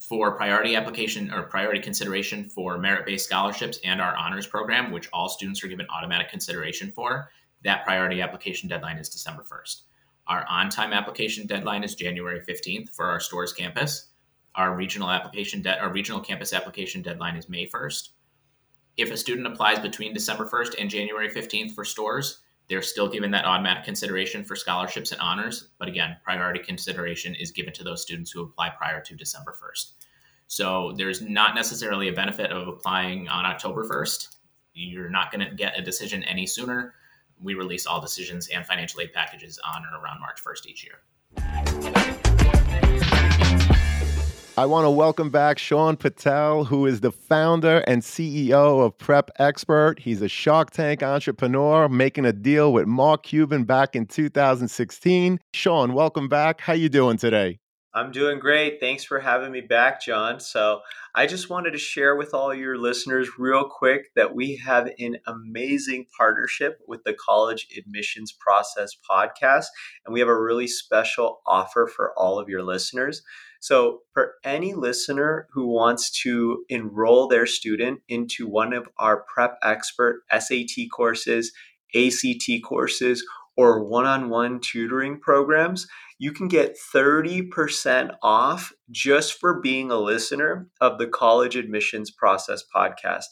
for 0.00 0.34
priority 0.34 0.74
application 0.76 1.30
or 1.30 1.42
priority 1.42 1.78
consideration 1.78 2.48
for 2.48 2.78
merit 2.78 3.04
based 3.04 3.26
scholarships 3.26 3.78
and 3.84 4.00
our 4.00 4.16
honors 4.16 4.46
program, 4.46 4.90
which 4.90 5.10
all 5.12 5.28
students 5.28 5.62
are 5.62 5.68
given 5.68 5.86
automatic 5.94 6.30
consideration 6.30 6.90
for, 6.90 7.30
that 7.62 7.84
priority 7.84 8.22
application 8.22 8.68
deadline 8.68 8.96
is 8.96 9.10
December 9.10 9.44
1st. 9.44 9.82
Our 10.26 10.46
on 10.48 10.70
time 10.70 10.94
application 10.94 11.46
deadline 11.46 11.84
is 11.84 11.94
January 11.94 12.40
15th 12.40 12.94
for 12.94 13.06
our 13.06 13.20
Storrs 13.20 13.52
campus. 13.52 14.08
Our 14.54 14.74
regional 14.74 15.10
application 15.10 15.60
de- 15.60 15.78
our 15.78 15.92
regional 15.92 16.20
campus 16.20 16.54
application 16.54 17.02
deadline 17.02 17.36
is 17.36 17.50
May 17.50 17.66
1st. 17.66 18.10
If 18.96 19.10
a 19.10 19.18
student 19.18 19.46
applies 19.46 19.78
between 19.78 20.14
December 20.14 20.46
1st 20.46 20.80
and 20.80 20.88
January 20.88 21.28
15th 21.28 21.74
for 21.74 21.84
Storrs, 21.84 22.40
they're 22.70 22.80
still 22.80 23.08
given 23.08 23.32
that 23.32 23.44
automatic 23.44 23.82
consideration 23.82 24.44
for 24.44 24.54
scholarships 24.54 25.10
and 25.10 25.20
honors. 25.20 25.70
But 25.78 25.88
again, 25.88 26.16
priority 26.22 26.60
consideration 26.60 27.34
is 27.34 27.50
given 27.50 27.72
to 27.74 27.82
those 27.82 28.00
students 28.00 28.30
who 28.30 28.42
apply 28.42 28.70
prior 28.70 29.00
to 29.02 29.16
December 29.16 29.56
1st. 29.60 29.90
So 30.46 30.94
there's 30.96 31.20
not 31.20 31.56
necessarily 31.56 32.08
a 32.08 32.12
benefit 32.12 32.52
of 32.52 32.68
applying 32.68 33.28
on 33.28 33.44
October 33.44 33.84
1st. 33.84 34.36
You're 34.72 35.10
not 35.10 35.32
going 35.32 35.46
to 35.46 35.52
get 35.52 35.76
a 35.76 35.82
decision 35.82 36.22
any 36.22 36.46
sooner. 36.46 36.94
We 37.42 37.54
release 37.54 37.86
all 37.86 38.00
decisions 38.00 38.48
and 38.48 38.64
financial 38.64 39.00
aid 39.00 39.12
packages 39.12 39.58
on 39.64 39.82
or 39.84 40.00
around 40.00 40.20
March 40.20 40.40
1st 40.40 40.66
each 40.66 40.84
year. 40.84 41.00
I 44.60 44.66
want 44.66 44.84
to 44.84 44.90
welcome 44.90 45.30
back 45.30 45.56
Shaan 45.56 45.98
Patel, 45.98 46.64
who 46.64 46.84
is 46.84 47.00
the 47.00 47.10
founder 47.10 47.78
and 47.86 48.02
CEO 48.02 48.84
of 48.84 48.98
Prep 48.98 49.30
Expert. 49.38 49.98
He's 49.98 50.20
a 50.20 50.28
Shark 50.28 50.70
Tank 50.70 51.02
entrepreneur 51.02 51.88
making 51.88 52.26
a 52.26 52.32
deal 52.34 52.70
with 52.70 52.86
Mark 52.86 53.22
Cuban 53.22 53.64
back 53.64 53.96
in 53.96 54.04
2016. 54.04 55.40
Shaan, 55.54 55.94
welcome 55.94 56.28
back. 56.28 56.60
How 56.60 56.74
you 56.74 56.90
doing 56.90 57.16
today? 57.16 57.58
I'm 57.94 58.12
doing 58.12 58.38
great. 58.38 58.80
Thanks 58.80 59.02
for 59.02 59.18
having 59.18 59.50
me 59.50 59.62
back, 59.62 60.02
John. 60.02 60.40
So, 60.40 60.82
I 61.14 61.26
just 61.26 61.50
wanted 61.50 61.72
to 61.72 61.78
share 61.78 62.14
with 62.14 62.34
all 62.34 62.54
your 62.54 62.76
listeners, 62.76 63.30
real 63.38 63.64
quick, 63.64 64.10
that 64.14 64.34
we 64.34 64.56
have 64.58 64.90
an 64.98 65.16
amazing 65.26 66.06
partnership 66.16 66.78
with 66.86 67.02
the 67.04 67.14
College 67.14 67.66
Admissions 67.76 68.30
Process 68.38 68.94
podcast, 69.10 69.66
and 70.04 70.12
we 70.12 70.20
have 70.20 70.28
a 70.28 70.40
really 70.40 70.68
special 70.68 71.40
offer 71.46 71.90
for 71.92 72.12
all 72.16 72.38
of 72.38 72.48
your 72.50 72.62
listeners. 72.62 73.22
So, 73.60 74.00
for 74.14 74.34
any 74.42 74.72
listener 74.72 75.46
who 75.52 75.66
wants 75.66 76.10
to 76.22 76.64
enroll 76.70 77.28
their 77.28 77.46
student 77.46 78.00
into 78.08 78.48
one 78.48 78.72
of 78.72 78.88
our 78.98 79.24
Prep 79.32 79.58
Expert 79.62 80.22
SAT 80.32 80.90
courses, 80.90 81.52
ACT 81.94 82.62
courses, 82.64 83.22
or 83.56 83.84
one 83.84 84.06
on 84.06 84.30
one 84.30 84.60
tutoring 84.60 85.20
programs, 85.20 85.86
you 86.18 86.32
can 86.32 86.48
get 86.48 86.78
30% 86.94 88.16
off 88.22 88.72
just 88.90 89.34
for 89.34 89.60
being 89.60 89.90
a 89.90 89.98
listener 89.98 90.68
of 90.80 90.96
the 90.96 91.06
College 91.06 91.56
Admissions 91.56 92.10
Process 92.10 92.62
podcast. 92.74 93.26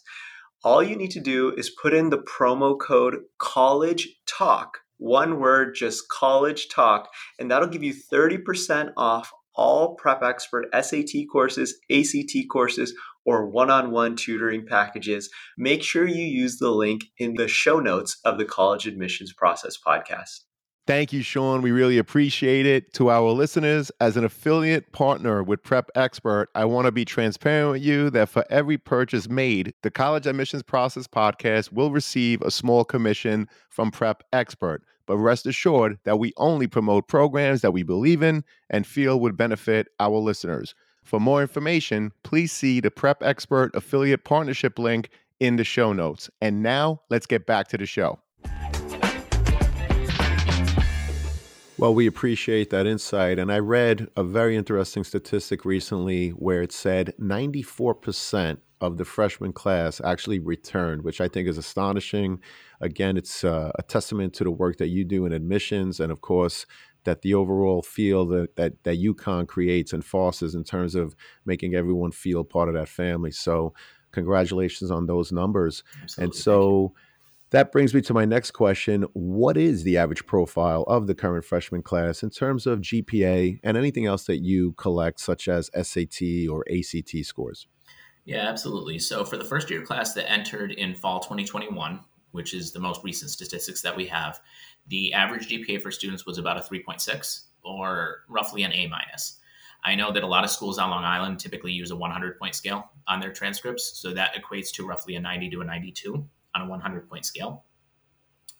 All 0.62 0.82
you 0.82 0.96
need 0.96 1.12
to 1.12 1.20
do 1.20 1.54
is 1.54 1.70
put 1.70 1.94
in 1.94 2.10
the 2.10 2.18
promo 2.18 2.78
code 2.78 3.20
College 3.38 4.08
Talk, 4.26 4.80
one 4.98 5.38
word, 5.38 5.74
just 5.74 6.08
College 6.08 6.68
Talk, 6.68 7.08
and 7.38 7.50
that'll 7.50 7.68
give 7.68 7.82
you 7.82 7.94
30% 7.94 8.92
off 8.96 9.32
all 9.58 9.96
Prep 9.96 10.22
Expert 10.22 10.66
SAT 10.72 11.26
courses, 11.30 11.78
ACT 11.90 12.48
courses, 12.50 12.94
or 13.26 13.50
one 13.50 13.70
on 13.70 13.90
one 13.90 14.16
tutoring 14.16 14.64
packages, 14.64 15.28
make 15.58 15.82
sure 15.82 16.06
you 16.06 16.24
use 16.24 16.56
the 16.58 16.70
link 16.70 17.02
in 17.18 17.34
the 17.34 17.48
show 17.48 17.80
notes 17.80 18.18
of 18.24 18.38
the 18.38 18.46
College 18.46 18.86
Admissions 18.86 19.34
Process 19.34 19.76
podcast. 19.76 20.47
Thank 20.88 21.12
you, 21.12 21.20
Shaan. 21.20 21.60
We 21.60 21.70
really 21.70 21.98
appreciate 21.98 22.64
it. 22.64 22.94
To 22.94 23.10
our 23.10 23.30
listeners, 23.32 23.92
as 24.00 24.16
an 24.16 24.24
affiliate 24.24 24.90
partner 24.92 25.42
with 25.42 25.62
Prep 25.62 25.90
Expert, 25.94 26.48
I 26.54 26.64
want 26.64 26.86
to 26.86 26.90
be 26.92 27.04
transparent 27.04 27.72
with 27.72 27.82
you 27.82 28.08
that 28.08 28.30
for 28.30 28.46
every 28.48 28.78
purchase 28.78 29.28
made, 29.28 29.74
the 29.82 29.90
College 29.90 30.26
Admissions 30.26 30.62
Process 30.62 31.06
podcast 31.06 31.74
will 31.74 31.90
receive 31.90 32.40
a 32.40 32.50
small 32.50 32.86
commission 32.86 33.48
from 33.68 33.90
Prep 33.90 34.22
Expert. 34.32 34.82
But 35.04 35.18
rest 35.18 35.44
assured 35.44 35.98
that 36.04 36.18
we 36.18 36.32
only 36.38 36.66
promote 36.66 37.06
programs 37.06 37.60
that 37.60 37.72
we 37.72 37.82
believe 37.82 38.22
in 38.22 38.42
and 38.70 38.86
feel 38.86 39.20
would 39.20 39.36
benefit 39.36 39.88
our 40.00 40.16
listeners. 40.16 40.74
For 41.04 41.20
more 41.20 41.42
information, 41.42 42.12
please 42.22 42.50
see 42.50 42.80
the 42.80 42.90
Prep 42.90 43.22
Expert 43.22 43.76
affiliate 43.76 44.24
partnership 44.24 44.78
link 44.78 45.10
in 45.38 45.56
the 45.56 45.64
show 45.64 45.92
notes. 45.92 46.30
And 46.40 46.62
now 46.62 47.02
let's 47.10 47.26
get 47.26 47.44
back 47.44 47.68
to 47.68 47.76
the 47.76 47.84
show. 47.84 48.20
Well, 51.78 51.94
we 51.94 52.08
appreciate 52.08 52.70
that 52.70 52.88
insight. 52.88 53.38
And 53.38 53.52
I 53.52 53.60
read 53.60 54.08
a 54.16 54.24
very 54.24 54.56
interesting 54.56 55.04
statistic 55.04 55.64
recently 55.64 56.30
where 56.30 56.60
it 56.60 56.72
said 56.72 57.14
94% 57.20 58.58
of 58.80 58.96
the 58.96 59.04
freshman 59.04 59.52
class 59.52 60.00
actually 60.00 60.40
returned, 60.40 61.02
which 61.02 61.20
I 61.20 61.28
think 61.28 61.46
is 61.46 61.56
astonishing. 61.56 62.40
Again, 62.80 63.16
it's 63.16 63.44
uh, 63.44 63.70
a 63.78 63.82
testament 63.84 64.34
to 64.34 64.44
the 64.44 64.50
work 64.50 64.78
that 64.78 64.88
you 64.88 65.04
do 65.04 65.24
in 65.24 65.32
admissions 65.32 66.00
and, 66.00 66.10
of 66.10 66.20
course, 66.20 66.66
that 67.04 67.22
the 67.22 67.34
overall 67.34 67.82
feel 67.82 68.26
that, 68.26 68.56
that, 68.56 68.82
that 68.82 69.00
UConn 69.00 69.46
creates 69.46 69.92
and 69.92 70.04
fosters 70.04 70.56
in 70.56 70.64
terms 70.64 70.96
of 70.96 71.14
making 71.44 71.76
everyone 71.76 72.10
feel 72.10 72.42
part 72.42 72.68
of 72.68 72.74
that 72.74 72.88
family. 72.88 73.30
So, 73.30 73.72
congratulations 74.10 74.90
on 74.90 75.06
those 75.06 75.30
numbers. 75.30 75.84
Absolutely. 76.02 76.24
And 76.24 76.34
so, 76.34 76.94
that 77.50 77.72
brings 77.72 77.94
me 77.94 78.00
to 78.02 78.14
my 78.14 78.24
next 78.24 78.50
question. 78.50 79.06
What 79.14 79.56
is 79.56 79.82
the 79.82 79.96
average 79.96 80.26
profile 80.26 80.82
of 80.82 81.06
the 81.06 81.14
current 81.14 81.44
freshman 81.44 81.82
class 81.82 82.22
in 82.22 82.30
terms 82.30 82.66
of 82.66 82.80
GPA 82.80 83.60
and 83.62 83.76
anything 83.76 84.06
else 84.06 84.24
that 84.24 84.38
you 84.38 84.72
collect, 84.72 85.20
such 85.20 85.48
as 85.48 85.70
SAT 85.74 86.48
or 86.50 86.64
ACT 86.70 87.24
scores? 87.24 87.66
Yeah, 88.24 88.46
absolutely. 88.48 88.98
So, 88.98 89.24
for 89.24 89.38
the 89.38 89.44
first 89.44 89.70
year 89.70 89.82
class 89.82 90.12
that 90.14 90.30
entered 90.30 90.72
in 90.72 90.94
fall 90.94 91.20
2021, 91.20 92.00
which 92.32 92.52
is 92.52 92.72
the 92.72 92.80
most 92.80 93.02
recent 93.02 93.30
statistics 93.30 93.80
that 93.80 93.96
we 93.96 94.06
have, 94.06 94.40
the 94.88 95.14
average 95.14 95.48
GPA 95.48 95.80
for 95.82 95.90
students 95.90 96.26
was 96.26 96.36
about 96.36 96.58
a 96.58 96.60
3.6 96.60 97.44
or 97.64 98.24
roughly 98.28 98.64
an 98.64 98.72
A 98.72 98.86
minus. 98.88 99.38
I 99.84 99.94
know 99.94 100.12
that 100.12 100.24
a 100.24 100.26
lot 100.26 100.44
of 100.44 100.50
schools 100.50 100.78
on 100.78 100.90
Long 100.90 101.04
Island 101.04 101.38
typically 101.38 101.72
use 101.72 101.90
a 101.90 101.96
100 101.96 102.38
point 102.38 102.54
scale 102.54 102.90
on 103.06 103.20
their 103.20 103.32
transcripts, 103.32 103.98
so 103.98 104.12
that 104.12 104.34
equates 104.34 104.70
to 104.72 104.86
roughly 104.86 105.14
a 105.14 105.20
90 105.20 105.48
to 105.50 105.60
a 105.62 105.64
92 105.64 106.28
on 106.58 106.66
a 106.66 106.70
100 106.70 107.08
point 107.08 107.24
scale. 107.24 107.64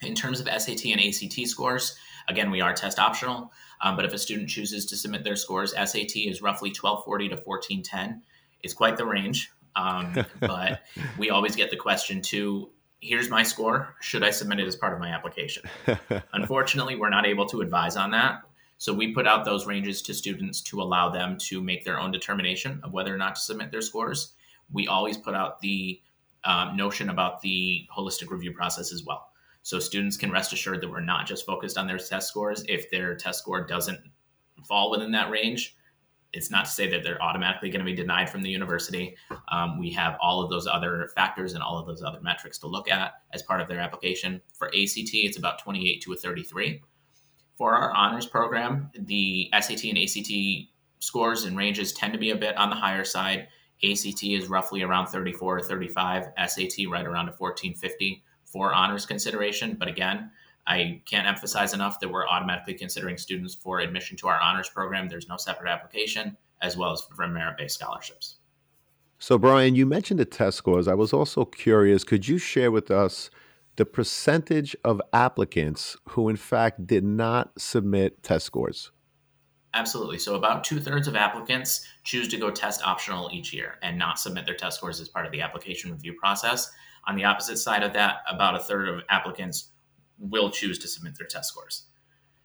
In 0.01 0.15
terms 0.15 0.41
of 0.41 0.47
SAT 0.47 0.87
and 0.87 1.01
ACT 1.01 1.49
scores, 1.49 1.97
again, 2.29 2.51
we 2.51 2.61
are 2.61 2.73
test 2.73 2.99
optional, 2.99 3.53
um, 3.83 3.97
but 3.97 4.05
if 4.05 4.13
a 4.13 4.19
student 4.19 4.49
chooses 4.49 4.87
to 4.87 4.97
submit 4.97 5.25
their 5.25 5.35
scores, 5.35 5.73
SAT 5.73 6.17
is 6.17 6.41
roughly 6.41 6.69
1240 6.69 7.31
to 7.31 7.37
1410. 7.37 8.23
It's 8.63 8.75
quite 8.75 8.97
the 8.97 9.07
range, 9.07 9.51
um, 9.75 10.15
but 10.41 10.83
we 11.19 11.31
always 11.31 11.57
get 11.57 11.71
the 11.71 11.77
question 11.77 12.23
too 12.23 12.71
here's 13.01 13.31
my 13.31 13.43
score. 13.43 13.95
Should 14.01 14.25
I 14.25 14.31
submit 14.31 14.61
it 14.61 14.67
as 14.67 14.77
part 14.77 14.93
of 14.93 14.99
my 14.99 15.11
application? 15.11 15.65
Unfortunately, 16.33 16.97
we're 16.97 17.11
not 17.11 17.27
able 17.27 17.47
to 17.47 17.61
advise 17.61 17.97
on 17.97 18.11
that. 18.13 18.43
So 18.79 18.93
we 18.93 19.13
put 19.13 19.27
out 19.27 19.45
those 19.45 19.67
ranges 19.67 20.03
to 20.03 20.15
students 20.15 20.61
to 20.63 20.81
allow 20.81 21.11
them 21.11 21.37
to 21.49 21.61
make 21.61 21.85
their 21.85 21.99
own 21.99 22.13
determination 22.13 22.81
of 22.85 22.93
whether 22.93 23.13
or 23.13 23.19
not 23.19 23.35
to 23.35 23.41
submit 23.41 23.73
their 23.73 23.83
scores. 23.83 24.33
We 24.73 24.87
always 24.87 25.17
put 25.17 25.35
out 25.35 25.61
the 25.61 26.01
um, 26.45 26.77
notion 26.77 27.11
about 27.11 27.41
the 27.43 27.87
holistic 27.97 28.31
review 28.31 28.53
process 28.53 28.93
as 28.93 29.05
well. 29.05 29.29
So 29.63 29.79
students 29.79 30.17
can 30.17 30.31
rest 30.31 30.53
assured 30.53 30.81
that 30.81 30.91
we're 30.91 31.01
not 31.01 31.27
just 31.27 31.45
focused 31.45 31.77
on 31.77 31.87
their 31.87 31.99
test 31.99 32.29
scores. 32.29 32.65
If 32.69 32.91
their 32.91 33.15
test 33.15 33.41
score 33.41 33.67
doesn't 33.67 34.01
fall 34.67 34.91
within 34.91 35.13
that 35.13 35.31
range, 35.31 35.77
it's 36.33 36.51
not 36.51 36.67
to 36.67 36.71
say 36.71 36.89
that 36.91 37.03
they're 37.03 37.23
automatically 37.23 37.71
going 37.71 37.85
to 37.85 37.91
be 37.91 37.95
denied 37.95 38.29
from 38.29 38.43
the 38.43 38.51
university. 38.51 39.17
Um, 39.51 39.79
we 39.79 39.91
have 39.93 40.17
all 40.21 40.43
of 40.43 40.51
those 40.51 40.67
other 40.67 41.11
factors 41.15 41.55
and 41.55 41.63
all 41.63 41.79
of 41.79 41.87
those 41.87 42.03
other 42.03 42.21
metrics 42.21 42.59
to 42.59 42.67
look 42.67 42.91
at 42.91 43.15
as 43.33 43.43
part 43.43 43.61
of 43.61 43.69
their 43.69 43.81
application. 43.81 44.41
For 44.55 44.69
ACT, 44.69 45.11
it's 45.13 45.39
about 45.39 45.59
28 45.59 46.03
to 46.03 46.13
a 46.13 46.17
33. 46.17 46.83
For 47.57 47.75
our 47.75 47.93
honors 47.93 48.27
program, 48.27 48.91
the 48.95 49.51
SAT 49.59 49.85
and 49.85 49.99
ACT 49.99 50.71
scores 51.01 51.45
and 51.45 51.57
ranges 51.57 51.93
tend 51.93 52.13
to 52.13 52.19
be 52.19 52.31
a 52.31 52.37
bit 52.37 52.57
on 52.57 52.71
the 52.71 52.77
higher 52.77 53.05
side. 53.05 53.49
ACT 53.85 54.25
is 54.25 54.49
roughly 54.49 54.83
around 54.83 55.07
34 55.07 55.59
or 55.59 55.63
35, 55.63 56.25
SAT 56.47 56.89
right 56.91 57.07
around 57.07 57.29
a 57.29 57.33
1450 57.33 58.23
for 58.45 58.73
honors 58.73 59.07
consideration. 59.07 59.77
But 59.79 59.89
again, 59.89 60.31
I 60.67 61.01
can't 61.07 61.27
emphasize 61.27 61.73
enough 61.73 62.01
that 62.01 62.09
we're 62.09 62.27
automatically 62.27 62.75
considering 62.75 63.17
students 63.17 63.55
for 63.55 63.81
admission 63.81 64.17
to 64.19 64.29
our 64.29 64.41
honors 64.41 64.69
program. 64.69 65.09
There's 65.09 65.29
no 65.29 65.37
separate 65.37 65.71
application, 65.71 66.37
as 66.61 66.77
well 66.77 66.93
as 66.93 67.03
for 67.03 67.27
merit 67.29 67.57
based 67.57 67.79
scholarships. 67.79 68.37
So, 69.19 69.39
Bryan, 69.39 69.75
you 69.75 69.87
mentioned 69.87 70.21
the 70.21 70.25
test 70.25 70.59
scores. 70.59 70.87
I 70.87 70.95
was 70.95 71.13
also 71.13 71.45
curious 71.45 72.05
could 72.05 72.29
you 72.29 72.39
share 72.39 72.71
with 72.71 72.91
us 72.91 73.31
the 73.77 73.87
percentage 73.87 74.77
of 74.85 75.01
applicants 75.13 75.97
who, 76.11 76.29
in 76.29 76.37
fact, 76.37 76.87
did 76.87 77.05
not 77.05 77.59
submit 77.61 78.23
test 78.23 78.45
scores? 78.45 78.91
Absolutely. 79.75 80.19
So, 80.19 80.35
about 80.35 80.65
two 80.65 80.81
thirds 80.81 81.09
of 81.09 81.17
applicants 81.17 81.87
choose 82.03 82.29
to 82.29 82.39
go 82.39 82.51
test 82.51 82.83
optional 82.85 83.29
each 83.33 83.53
year 83.53 83.75
and 83.83 83.99
not 83.99 84.19
submit 84.19 84.47
their 84.47 84.55
test 84.55 84.79
scores 84.79 85.01
as 85.01 85.09
part 85.09 85.27
of 85.27 85.33
the 85.33 85.41
application 85.41 85.93
review 85.93 86.15
process. 86.15 86.71
On 87.07 87.17
the 87.17 87.25
opposite 87.25 87.59
side 87.59 87.83
of 87.83 87.93
that, 87.93 88.19
about 88.29 88.55
a 88.55 88.59
third 88.59 88.89
of 88.89 89.03
applicants 89.11 89.71
will 90.19 90.51
choose 90.51 90.79
to 90.79 90.89
submit 90.89 91.17
their 91.17 91.27
test 91.27 91.51
scores. 91.51 91.85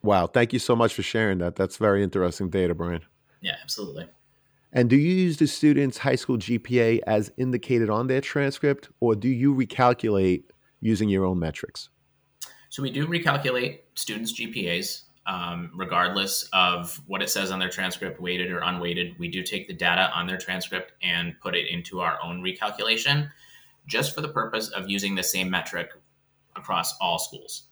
Wow. 0.03 0.27
Thank 0.27 0.53
you 0.53 0.59
so 0.59 0.75
much 0.75 0.93
for 0.93 1.01
sharing 1.01 1.37
that. 1.39 1.55
That's 1.55 1.77
very 1.77 2.03
interesting 2.03 2.49
data, 2.49 2.75
Bryan. 2.75 3.01
Yeah, 3.41 3.55
absolutely. 3.61 4.07
And 4.73 4.89
do 4.89 4.97
you 4.97 5.13
use 5.13 5.37
the 5.37 5.47
student's 5.47 5.99
high 5.99 6.15
school 6.15 6.37
GPA 6.37 7.01
as 7.05 7.31
indicated 7.37 7.89
on 7.89 8.07
their 8.07 8.21
transcript, 8.21 8.89
or 8.99 9.15
do 9.15 9.29
you 9.29 9.53
recalculate 9.53 10.43
using 10.81 11.09
your 11.09 11.25
own 11.25 11.39
metrics? 11.39 11.89
So 12.69 12.81
we 12.81 12.89
do 12.89 13.05
recalculate 13.07 13.81
students' 13.93 14.33
GPAs, 14.33 15.03
um, 15.25 15.71
regardless 15.73 16.49
of 16.53 17.01
what 17.07 17.21
it 17.21 17.29
says 17.29 17.51
on 17.51 17.59
their 17.59 17.69
transcript, 17.69 18.19
weighted 18.19 18.51
or 18.51 18.59
unweighted. 18.59 19.17
We 19.17 19.29
do 19.29 19.41
take 19.43 19.67
the 19.67 19.73
data 19.73 20.11
on 20.13 20.27
their 20.27 20.37
transcript 20.37 20.93
and 21.01 21.39
put 21.41 21.55
it 21.55 21.69
into 21.69 22.01
our 22.01 22.19
own 22.21 22.41
recalculation. 22.41 23.29
just 23.85 24.15
for 24.15 24.21
the 24.21 24.29
purpose 24.29 24.69
of 24.69 24.89
using 24.89 25.15
the 25.15 25.23
same 25.23 25.49
metric 25.49 25.89
across 26.55 26.95
all 26.99 27.19
schools. 27.19 27.63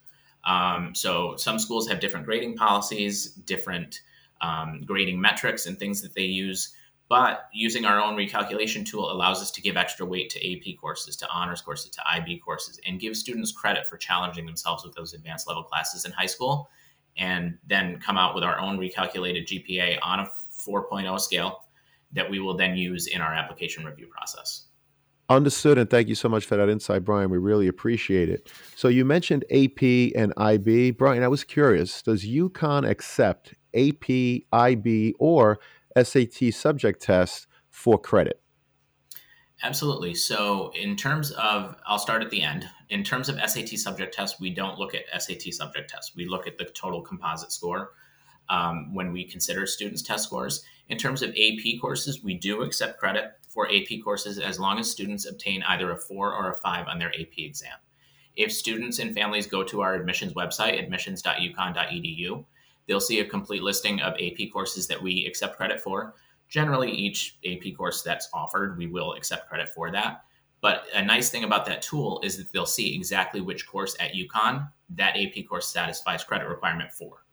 Um, 0.44 0.94
so 0.94 1.36
some 1.36 1.58
schools 1.58 1.88
have 1.88 2.00
different 2.00 2.26
grading 2.26 2.56
policies, 2.56 3.32
different 3.32 4.02
um, 4.42 4.82
grading 4.84 5.20
metrics, 5.20 5.64
and 5.64 5.78
things 5.78 6.02
that 6.02 6.14
they 6.14 6.24
use. 6.24 6.74
But 7.08 7.48
using 7.52 7.84
our 7.84 8.00
own 8.00 8.16
recalculation 8.16 8.86
tool 8.86 9.10
allows 9.10 9.40
us 9.42 9.50
to 9.52 9.60
give 9.60 9.76
extra 9.76 10.06
weight 10.06 10.30
to 10.30 10.52
AP 10.52 10.78
courses, 10.80 11.16
to 11.16 11.28
honors 11.30 11.60
courses, 11.60 11.90
to 11.92 12.02
IB 12.10 12.38
courses, 12.38 12.80
and 12.86 12.98
give 12.98 13.16
students 13.16 13.52
credit 13.52 13.86
for 13.86 13.96
challenging 13.96 14.46
themselves 14.46 14.84
with 14.84 14.94
those 14.94 15.12
advanced 15.12 15.46
level 15.46 15.62
classes 15.62 16.04
in 16.04 16.12
high 16.12 16.26
school, 16.26 16.70
and 17.16 17.58
then 17.66 17.98
come 18.00 18.16
out 18.16 18.34
with 18.34 18.44
our 18.44 18.58
own 18.58 18.78
recalculated 18.78 19.46
GPA 19.46 19.98
on 20.02 20.20
a 20.20 20.28
4.0 20.50 21.20
scale 21.20 21.64
that 22.12 22.28
we 22.30 22.38
will 22.38 22.56
then 22.56 22.76
use 22.76 23.06
in 23.06 23.20
our 23.20 23.32
application 23.32 23.84
review 23.84 24.06
process. 24.06 24.66
Understood, 25.28 25.78
and 25.78 25.88
thank 25.88 26.08
you 26.08 26.14
so 26.14 26.28
much 26.28 26.44
for 26.44 26.56
that 26.56 26.68
insight, 26.68 27.04
Bryan. 27.04 27.30
We 27.30 27.38
really 27.38 27.68
appreciate 27.68 28.28
it. 28.28 28.50
So 28.76 28.88
you 28.88 29.04
mentioned 29.04 29.44
AP 29.50 29.82
and 30.14 30.32
IB. 30.36 30.90
Bryan, 30.92 31.22
I 31.22 31.28
was 31.28 31.44
curious, 31.44 32.02
does 32.02 32.24
UConn 32.24 32.88
accept 32.88 33.54
AP, 33.74 34.42
IB, 34.52 35.14
or 35.18 35.58
SAT 35.96 36.52
subject 36.52 37.00
tests 37.00 37.46
for 37.70 37.98
credit? 37.98 38.42
Absolutely. 39.62 40.14
So, 40.14 40.72
in 40.74 40.96
terms 40.96 41.30
of, 41.32 41.76
I'll 41.86 41.98
start 41.98 42.22
at 42.22 42.30
the 42.30 42.42
end. 42.42 42.68
In 42.92 43.02
terms 43.02 43.30
of 43.30 43.40
SAT 43.40 43.70
subject 43.78 44.12
tests, 44.12 44.38
we 44.38 44.50
don't 44.50 44.78
look 44.78 44.94
at 44.94 45.06
SAT 45.18 45.54
subject 45.54 45.88
tests. 45.88 46.14
We 46.14 46.26
look 46.28 46.46
at 46.46 46.58
the 46.58 46.66
total 46.66 47.00
composite 47.00 47.50
score 47.50 47.92
um, 48.50 48.94
when 48.94 49.12
we 49.12 49.24
consider 49.24 49.66
students' 49.66 50.02
test 50.02 50.24
scores. 50.24 50.62
In 50.90 50.98
terms 50.98 51.22
of 51.22 51.30
AP 51.30 51.80
courses, 51.80 52.22
we 52.22 52.34
do 52.34 52.60
accept 52.60 53.00
credit 53.00 53.32
for 53.48 53.66
AP 53.66 54.04
courses 54.04 54.38
as 54.38 54.60
long 54.60 54.78
as 54.78 54.90
students 54.90 55.24
obtain 55.24 55.62
either 55.62 55.90
a 55.90 55.96
four 55.96 56.34
or 56.34 56.52
a 56.52 56.56
five 56.56 56.86
on 56.86 56.98
their 56.98 57.08
AP 57.18 57.38
exam. 57.38 57.78
If 58.36 58.52
students 58.52 58.98
and 58.98 59.14
families 59.14 59.46
go 59.46 59.64
to 59.64 59.80
our 59.80 59.94
admissions 59.94 60.34
website, 60.34 60.78
admissions.uconn.edu, 60.78 62.44
they'll 62.86 63.00
see 63.00 63.20
a 63.20 63.24
complete 63.24 63.62
listing 63.62 64.02
of 64.02 64.12
AP 64.20 64.52
courses 64.52 64.86
that 64.88 65.02
we 65.02 65.24
accept 65.24 65.56
credit 65.56 65.80
for. 65.80 66.14
Generally, 66.50 66.92
each 66.92 67.38
AP 67.46 67.74
course 67.74 68.02
that's 68.02 68.28
offered, 68.34 68.76
we 68.76 68.86
will 68.86 69.14
accept 69.14 69.48
credit 69.48 69.70
for 69.70 69.90
that. 69.90 70.24
But 70.62 70.84
a 70.94 71.04
nice 71.04 71.28
thing 71.28 71.42
about 71.44 71.66
that 71.66 71.82
tool 71.82 72.20
is 72.22 72.38
that 72.38 72.52
they'll 72.52 72.64
see 72.64 72.94
exactly 72.94 73.40
which 73.40 73.66
course 73.66 73.96
at 74.00 74.12
UConn 74.12 74.70
that 74.90 75.16
AP 75.16 75.46
course 75.48 75.66
satisfies 75.66 76.24
credit 76.24 76.48
requirement 76.48 76.92
for. 76.92 77.24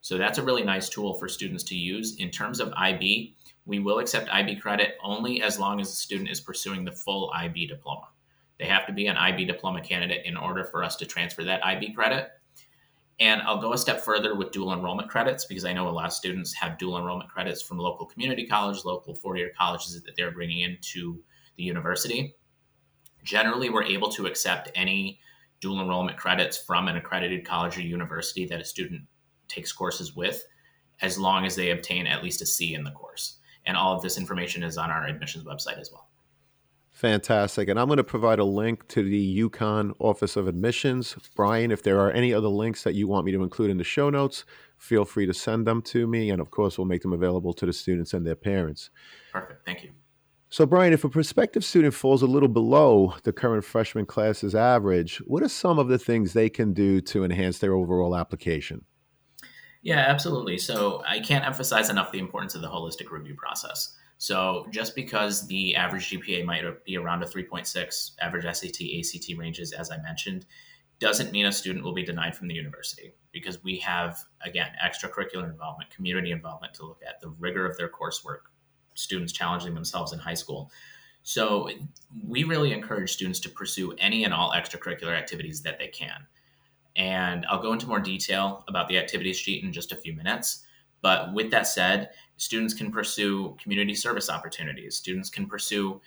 So 0.00 0.18
that's 0.18 0.38
a 0.38 0.42
really 0.42 0.64
nice 0.64 0.88
tool 0.88 1.14
for 1.14 1.28
students 1.28 1.62
to 1.64 1.76
use. 1.76 2.16
In 2.16 2.30
terms 2.30 2.58
of 2.58 2.72
IB, 2.76 3.36
we 3.66 3.78
will 3.78 4.00
accept 4.00 4.28
IB 4.30 4.56
credit 4.56 4.96
only 5.00 5.42
as 5.42 5.60
long 5.60 5.80
as 5.80 5.90
the 5.90 5.96
student 5.96 6.28
is 6.28 6.40
pursuing 6.40 6.84
the 6.84 6.90
full 6.90 7.30
IB 7.34 7.68
diploma. 7.68 8.08
They 8.58 8.66
have 8.66 8.84
to 8.86 8.92
be 8.92 9.06
an 9.06 9.16
IB 9.16 9.44
diploma 9.44 9.80
candidate 9.80 10.26
in 10.26 10.36
order 10.36 10.64
for 10.64 10.82
us 10.82 10.96
to 10.96 11.06
transfer 11.06 11.44
that 11.44 11.64
IB 11.64 11.92
credit. 11.92 12.30
And 13.20 13.42
I'll 13.42 13.60
go 13.60 13.74
a 13.74 13.78
step 13.78 14.00
further 14.00 14.34
with 14.34 14.50
dual 14.50 14.72
enrollment 14.72 15.08
credits 15.08 15.44
because 15.44 15.64
I 15.64 15.72
know 15.72 15.88
a 15.88 15.90
lot 15.90 16.06
of 16.06 16.12
students 16.12 16.52
have 16.54 16.78
dual 16.78 16.98
enrollment 16.98 17.30
credits 17.30 17.62
from 17.62 17.78
local 17.78 18.06
community 18.06 18.44
college, 18.44 18.84
local 18.84 19.14
four 19.14 19.36
year 19.36 19.52
colleges 19.56 20.00
that 20.02 20.16
they're 20.16 20.32
bringing 20.32 20.62
into 20.62 21.22
the 21.56 21.62
university. 21.62 22.34
Generally, 23.22 23.70
we're 23.70 23.84
able 23.84 24.10
to 24.10 24.26
accept 24.26 24.70
any 24.74 25.20
dual 25.60 25.80
enrollment 25.80 26.18
credits 26.18 26.56
from 26.56 26.88
an 26.88 26.96
accredited 26.96 27.46
college 27.46 27.78
or 27.78 27.82
university 27.82 28.46
that 28.46 28.60
a 28.60 28.64
student 28.64 29.02
takes 29.48 29.72
courses 29.72 30.16
with 30.16 30.44
as 31.00 31.18
long 31.18 31.44
as 31.44 31.56
they 31.56 31.70
obtain 31.70 32.06
at 32.06 32.22
least 32.22 32.42
a 32.42 32.46
C 32.46 32.74
in 32.74 32.84
the 32.84 32.90
course. 32.90 33.38
And 33.66 33.76
all 33.76 33.94
of 33.94 34.02
this 34.02 34.18
information 34.18 34.62
is 34.62 34.76
on 34.76 34.90
our 34.90 35.06
admissions 35.06 35.44
website 35.44 35.80
as 35.80 35.90
well. 35.92 36.08
Fantastic. 36.90 37.68
And 37.68 37.80
I'm 37.80 37.86
going 37.86 37.96
to 37.96 38.04
provide 38.04 38.38
a 38.38 38.44
link 38.44 38.86
to 38.88 39.02
the 39.02 39.40
UConn 39.40 39.92
Office 39.98 40.36
of 40.36 40.46
Admissions. 40.46 41.16
Bryan, 41.34 41.70
if 41.70 41.82
there 41.82 41.98
are 41.98 42.12
any 42.12 42.34
other 42.34 42.48
links 42.48 42.84
that 42.84 42.94
you 42.94 43.08
want 43.08 43.24
me 43.24 43.32
to 43.32 43.42
include 43.42 43.70
in 43.70 43.78
the 43.78 43.84
show 43.84 44.10
notes, 44.10 44.44
feel 44.78 45.04
free 45.04 45.26
to 45.26 45.34
send 45.34 45.66
them 45.66 45.80
to 45.82 46.06
me. 46.06 46.30
And 46.30 46.40
of 46.40 46.50
course, 46.50 46.76
we'll 46.76 46.86
make 46.86 47.02
them 47.02 47.12
available 47.12 47.54
to 47.54 47.66
the 47.66 47.72
students 47.72 48.12
and 48.12 48.26
their 48.26 48.36
parents. 48.36 48.90
Perfect. 49.32 49.64
Thank 49.64 49.84
you. 49.84 49.90
So, 50.52 50.66
Bryan, 50.66 50.92
if 50.92 51.02
a 51.02 51.08
prospective 51.08 51.64
student 51.64 51.94
falls 51.94 52.20
a 52.20 52.26
little 52.26 52.46
below 52.46 53.14
the 53.22 53.32
current 53.32 53.64
freshman 53.64 54.04
class's 54.04 54.54
average, 54.54 55.16
what 55.26 55.42
are 55.42 55.48
some 55.48 55.78
of 55.78 55.88
the 55.88 55.98
things 55.98 56.34
they 56.34 56.50
can 56.50 56.74
do 56.74 57.00
to 57.00 57.24
enhance 57.24 57.58
their 57.58 57.72
overall 57.72 58.14
application? 58.14 58.84
Yeah, 59.80 60.00
absolutely. 60.00 60.58
So, 60.58 61.02
I 61.08 61.20
can't 61.20 61.46
emphasize 61.46 61.88
enough 61.88 62.12
the 62.12 62.18
importance 62.18 62.54
of 62.54 62.60
the 62.60 62.68
holistic 62.68 63.10
review 63.10 63.34
process. 63.34 63.96
So 64.18 64.66
just 64.70 64.94
because 64.94 65.46
the 65.46 65.74
average 65.74 66.10
GPA 66.10 66.44
might 66.44 66.62
be 66.84 66.98
around 66.98 67.22
a 67.22 67.26
3.6, 67.26 68.10
average 68.20 68.44
SAT, 68.44 68.82
ACT 68.98 69.38
ranges, 69.38 69.72
as 69.72 69.90
I 69.90 69.96
mentioned, 70.02 70.44
doesn't 71.00 71.32
mean 71.32 71.46
a 71.46 71.52
student 71.52 71.82
will 71.82 71.94
be 71.94 72.04
denied 72.04 72.36
from 72.36 72.46
the 72.46 72.54
university 72.54 73.14
because 73.32 73.64
we 73.64 73.78
have, 73.78 74.22
again, 74.44 74.68
extracurricular 74.84 75.50
involvement, 75.50 75.90
community 75.90 76.30
involvement 76.30 76.74
to 76.74 76.84
look 76.84 77.00
at, 77.04 77.20
the 77.20 77.30
rigor 77.40 77.66
of 77.66 77.76
their 77.78 77.88
coursework, 77.88 78.51
students 78.94 79.32
challenging 79.32 79.74
themselves 79.74 80.12
in 80.12 80.18
high 80.18 80.34
school. 80.34 80.70
So 81.22 81.70
we 82.26 82.44
really 82.44 82.72
encourage 82.72 83.12
students 83.12 83.40
to 83.40 83.48
pursue 83.48 83.92
any 83.98 84.24
and 84.24 84.34
all 84.34 84.52
extracurricular 84.52 85.16
activities 85.16 85.62
that 85.62 85.78
they 85.78 85.88
can. 85.88 86.26
And 86.96 87.46
I'll 87.48 87.62
go 87.62 87.72
into 87.72 87.86
more 87.86 88.00
detail 88.00 88.64
about 88.68 88.88
the 88.88 88.98
activities 88.98 89.38
sheet 89.38 89.64
in 89.64 89.72
just 89.72 89.92
a 89.92 89.96
few 89.96 90.14
minutes. 90.14 90.64
But 91.00 91.32
with 91.32 91.50
that 91.50 91.66
said, 91.66 92.10
students 92.36 92.74
can 92.74 92.90
pursue 92.90 93.56
community 93.62 93.94
service 93.94 94.28
opportunities. 94.28 94.96
Students 94.96 95.30
can 95.30 95.46
pursue, 95.46 96.00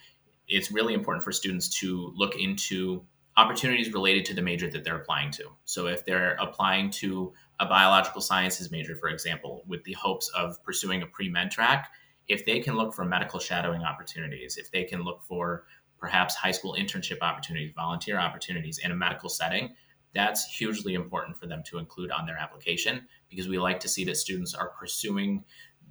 it's 0.47 0.71
really 0.71 0.93
important 0.93 1.23
for 1.23 1.31
students 1.31 1.69
to 1.79 2.13
look 2.15 2.35
into 2.35 3.03
opportunities 3.37 3.93
related 3.93 4.25
to 4.25 4.33
the 4.33 4.41
major 4.41 4.69
that 4.69 4.83
they're 4.83 4.97
applying 4.97 5.31
to. 5.31 5.45
So 5.65 5.87
if 5.87 6.05
they're 6.05 6.37
applying 6.39 6.89
to 6.91 7.33
a 7.59 7.65
biological 7.65 8.21
sciences 8.21 8.71
major, 8.71 8.95
for 8.95 9.09
example, 9.09 9.63
with 9.67 9.83
the 9.83 9.93
hopes 9.93 10.29
of 10.35 10.63
pursuing 10.63 11.01
a 11.01 11.05
pre 11.05 11.29
med 11.29 11.51
track, 11.51 11.91
if 12.27 12.45
they 12.45 12.59
can 12.59 12.75
look 12.75 12.93
for 12.93 13.05
medical 13.05 13.39
shadowing 13.39 13.83
opportunities, 13.83 14.57
if 14.57 14.71
they 14.71 14.83
can 14.83 15.03
look 15.03 15.23
for 15.23 15.65
perhaps 15.99 16.35
high 16.35 16.51
school 16.51 16.75
internship 16.77 17.19
opportunities, 17.21 17.71
volunteer 17.75 18.19
opportunities 18.19 18.79
in 18.79 18.91
a 18.91 18.95
medical 18.95 19.29
setting, 19.29 19.73
that's 20.13 20.45
hugely 20.45 20.93
important 20.93 21.37
for 21.37 21.45
them 21.45 21.61
to 21.67 21.77
include 21.77 22.09
on 22.09 22.25
their 22.25 22.37
application 22.37 23.05
because 23.29 23.47
we 23.47 23.59
like 23.59 23.79
to 23.81 23.89
see 23.89 24.05
that 24.05 24.15
students 24.15 24.53
are 24.53 24.69
pursuing 24.69 25.43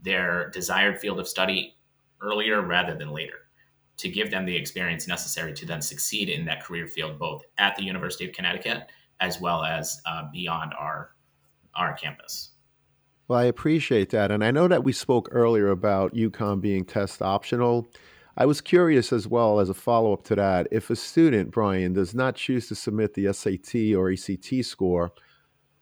their 0.02 0.50
desired 0.50 0.98
field 0.98 1.20
of 1.20 1.28
study 1.28 1.76
earlier 2.20 2.62
rather 2.62 2.94
than 2.94 3.10
later 3.10 3.40
to 3.96 4.08
give 4.08 4.30
them 4.30 4.44
the 4.44 4.56
experience 4.56 5.06
necessary 5.06 5.52
to 5.52 5.66
then 5.66 5.80
succeed 5.80 6.28
in 6.28 6.44
that 6.46 6.64
career 6.64 6.86
field 6.86 7.18
both 7.18 7.42
at 7.58 7.76
the 7.76 7.84
University 7.84 8.26
of 8.26 8.32
Connecticut 8.32 8.88
as 9.20 9.40
well 9.40 9.62
as 9.62 10.00
uh, 10.06 10.24
beyond 10.32 10.72
our 10.78 11.10
our 11.76 11.92
campus. 11.94 12.53
Well, 13.28 13.38
I 13.38 13.44
appreciate 13.44 14.10
that. 14.10 14.30
And 14.30 14.44
I 14.44 14.50
know 14.50 14.68
that 14.68 14.84
we 14.84 14.92
spoke 14.92 15.28
earlier 15.32 15.68
about 15.68 16.14
UConn 16.14 16.60
being 16.60 16.84
test 16.84 17.22
optional. 17.22 17.90
I 18.36 18.46
was 18.46 18.60
curious 18.60 19.12
as 19.12 19.28
well 19.28 19.60
as 19.60 19.68
a 19.68 19.74
follow 19.74 20.12
up 20.12 20.24
to 20.24 20.34
that 20.34 20.68
if 20.70 20.90
a 20.90 20.96
student, 20.96 21.50
Bryan, 21.50 21.92
does 21.92 22.14
not 22.14 22.34
choose 22.34 22.68
to 22.68 22.74
submit 22.74 23.14
the 23.14 23.32
SAT 23.32 23.94
or 23.96 24.10
ACT 24.10 24.64
score, 24.64 25.12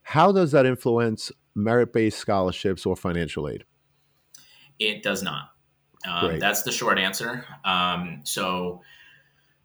how 0.02 0.32
does 0.32 0.52
that 0.52 0.66
influence 0.66 1.32
merit 1.54 1.92
based 1.92 2.18
scholarships 2.18 2.84
or 2.84 2.94
financial 2.94 3.48
aid? 3.48 3.64
It 4.78 5.02
does 5.02 5.22
not. 5.22 5.50
Um, 6.08 6.38
that's 6.38 6.62
the 6.62 6.72
short 6.72 6.98
answer. 6.98 7.44
Um, 7.64 8.20
so, 8.24 8.82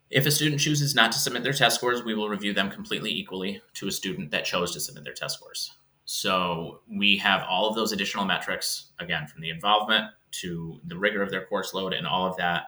if 0.09 0.25
a 0.25 0.31
student 0.31 0.61
chooses 0.61 0.95
not 0.95 1.11
to 1.11 1.17
submit 1.17 1.43
their 1.43 1.53
test 1.53 1.75
scores, 1.75 2.03
we 2.03 2.13
will 2.13 2.29
review 2.29 2.53
them 2.53 2.69
completely 2.69 3.11
equally 3.11 3.61
to 3.73 3.87
a 3.87 3.91
student 3.91 4.31
that 4.31 4.45
chose 4.45 4.71
to 4.73 4.79
submit 4.79 5.03
their 5.03 5.13
test 5.13 5.39
scores. 5.39 5.73
So, 6.10 6.80
we 6.89 7.17
have 7.17 7.46
all 7.50 7.67
of 7.67 7.76
those 7.76 7.91
additional 7.91 8.26
metrics, 8.26 8.91
again, 9.00 9.28
from 9.28 9.41
the 9.41 9.50
involvement 9.50 10.06
to 10.39 10.80
the 10.86 10.98
rigor 10.98 11.22
of 11.22 11.32
their 11.32 11.46
course 11.46 11.74
load 11.74 11.93
and 11.93 12.08
all 12.08 12.26
of 12.26 12.38
that 12.38 12.67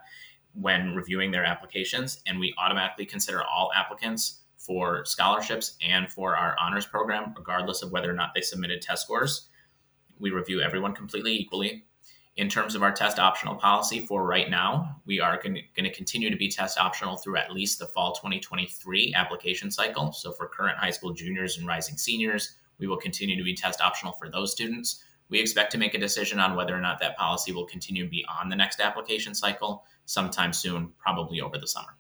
when 0.54 0.94
reviewing 0.94 1.32
their 1.32 1.46
applications. 1.46 2.22
And 2.28 2.40
we 2.40 2.54
automatically 2.58 3.06
consider 3.06 3.42
all 3.44 3.72
applicants 3.74 4.42
for 4.58 5.06
scholarships 5.06 5.78
and 5.82 6.12
for 6.12 6.36
our 6.36 6.56
honors 6.60 6.86
program, 6.86 7.34
regardless 7.38 7.82
of 7.82 7.92
whether 7.92 8.12
or 8.12 8.16
not 8.16 8.32
they 8.36 8.42
submitted 8.42 8.82
test 8.82 9.04
scores. 9.04 9.48
We 10.20 10.32
review 10.32 10.62
everyone 10.62 10.94
completely 10.94 11.34
equally 11.34 11.86
in 12.40 12.48
terms 12.48 12.74
of 12.74 12.82
our 12.82 12.94
test 12.94 13.20
optional 13.20 13.56
policy 13.56 14.06
for 14.06 14.26
right 14.26 14.50
now, 14.50 15.02
we 15.06 15.20
are 15.20 15.42
going 15.44 15.62
to 15.76 15.92
continue 15.92 16.30
to 16.30 16.38
be 16.38 16.48
test 16.48 16.78
optional 16.78 17.18
through 17.18 17.36
at 17.36 17.52
least 17.52 17.80
the 17.80 17.86
fall 17.88 18.14
2023 18.14 19.14
application 19.14 19.70
cycle. 19.70 20.14
So 20.14 20.32
for 20.32 20.48
current 20.48 20.78
high 20.78 20.92
school 20.92 21.12
juniors 21.12 21.58
and 21.58 21.68
rising 21.68 21.98
seniors, 21.98 22.56
we 22.80 22.88
will 22.88 22.98
continue 22.98 23.38
to 23.38 23.44
be 23.44 23.54
test 23.54 23.82
optional 23.82 24.14
for 24.14 24.30
those 24.30 24.52
students. 24.52 25.04
We 25.30 25.40
expect 25.40 25.72
to 25.74 25.78
make 25.78 25.94
a 25.94 26.00
decision 26.00 26.40
on 26.40 26.56
whether 26.56 26.76
or 26.76 26.82
not 26.82 27.00
that 27.02 27.18
policy 27.18 27.52
will 27.52 27.66
continue 27.66 28.10
beyond 28.10 28.52
the 28.52 28.56
next 28.56 28.80
application 28.80 29.36
cycle 29.36 29.86
sometime 30.06 30.54
soon, 30.54 30.94
probably 30.98 31.40
over 31.40 31.58
the 31.58 31.68
summer. 31.68 31.96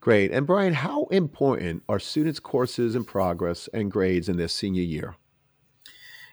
Great. 0.00 0.30
And 0.30 0.46
Bryan, 0.46 0.72
how 0.72 1.06
important 1.06 1.82
are 1.88 1.98
students' 1.98 2.40
courses 2.40 2.94
and 2.94 3.06
progress 3.06 3.68
and 3.74 3.90
grades 3.90 4.28
in 4.28 4.36
their 4.36 4.48
senior 4.48 4.82
year? 4.82 5.16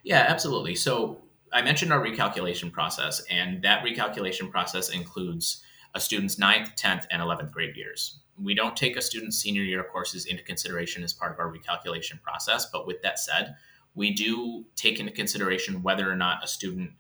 Yeah, 0.04 0.26
absolutely. 0.30 0.76
So 0.76 1.22
I 1.52 1.62
mentioned 1.62 1.92
our 1.92 2.00
recalculation 2.00 2.72
process, 2.72 3.22
and 3.30 3.62
that 3.64 3.84
recalculation 3.84 4.50
process 4.52 4.90
includes 4.90 5.64
a 5.96 6.00
student's 6.00 6.38
ninth, 6.38 6.76
10th, 6.76 7.08
and 7.12 7.22
11th 7.22 7.52
grade 7.52 7.76
years. 7.76 8.20
we 8.42 8.54
don't 8.54 8.78
take 8.78 8.96
a 8.96 9.02
student's 9.02 9.38
senior 9.38 9.64
year 9.64 9.84
courses 9.84 10.28
into 10.28 10.44
consideration 10.44 11.04
as 11.04 11.12
part 11.12 11.32
of 11.32 11.40
our 11.40 11.52
recalculation 11.52 12.22
process. 12.22 12.68
But 12.72 12.86
with 12.86 13.02
that 13.02 13.20
said, 13.20 13.56
we 13.98 14.14
do 14.14 14.64
take 14.76 15.00
into 15.00 15.12
consideration 15.12 15.82
whether 15.82 16.10
or 16.10 16.16
not 16.16 16.44
a 16.44 16.48
student 16.48 16.92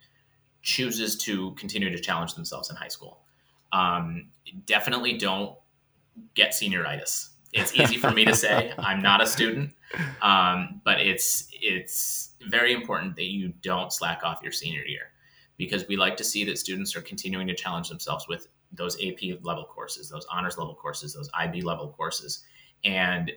chooses 0.63 1.15
to 1.15 1.51
continue 1.51 1.91
to 1.95 1.99
challenge 1.99 2.33
themselves 2.33 2.71
in 2.71 2.75
high 2.75 2.87
school. 2.87 3.19
Um, 3.71 4.29
definitely 4.65 5.15
don't 5.17 5.55
get 6.33 6.51
senioritis. 6.51 7.29
It's 7.53 7.73
easy 7.75 7.97
for 7.97 8.11
me 8.11 8.25
to 8.25 8.35
say. 8.35 8.73
I'm 8.79 9.01
not 9.01 9.21
a 9.21 9.27
student, 9.27 9.73
um, 10.23 10.81
but 10.83 10.99
it's 10.99 11.47
it's 11.53 12.31
very 12.49 12.73
important 12.73 13.15
that 13.17 13.25
you 13.25 13.53
don't 13.61 13.93
slack 13.93 14.23
off 14.23 14.41
your 14.41 14.51
senior 14.51 14.83
year 14.83 15.11
because 15.55 15.87
we 15.87 15.97
like 15.97 16.17
to 16.17 16.23
see 16.23 16.43
that 16.45 16.57
students 16.57 16.95
are 16.95 17.01
continuing 17.01 17.47
to 17.47 17.53
challenge 17.53 17.89
themselves 17.89 18.27
with 18.27 18.47
those 18.71 18.97
AP 19.03 19.43
level 19.43 19.65
courses, 19.65 20.09
those 20.09 20.25
honors 20.31 20.57
level 20.57 20.73
courses, 20.73 21.13
those 21.13 21.29
IB 21.35 21.61
level 21.61 21.89
courses, 21.95 22.43
and 22.83 23.31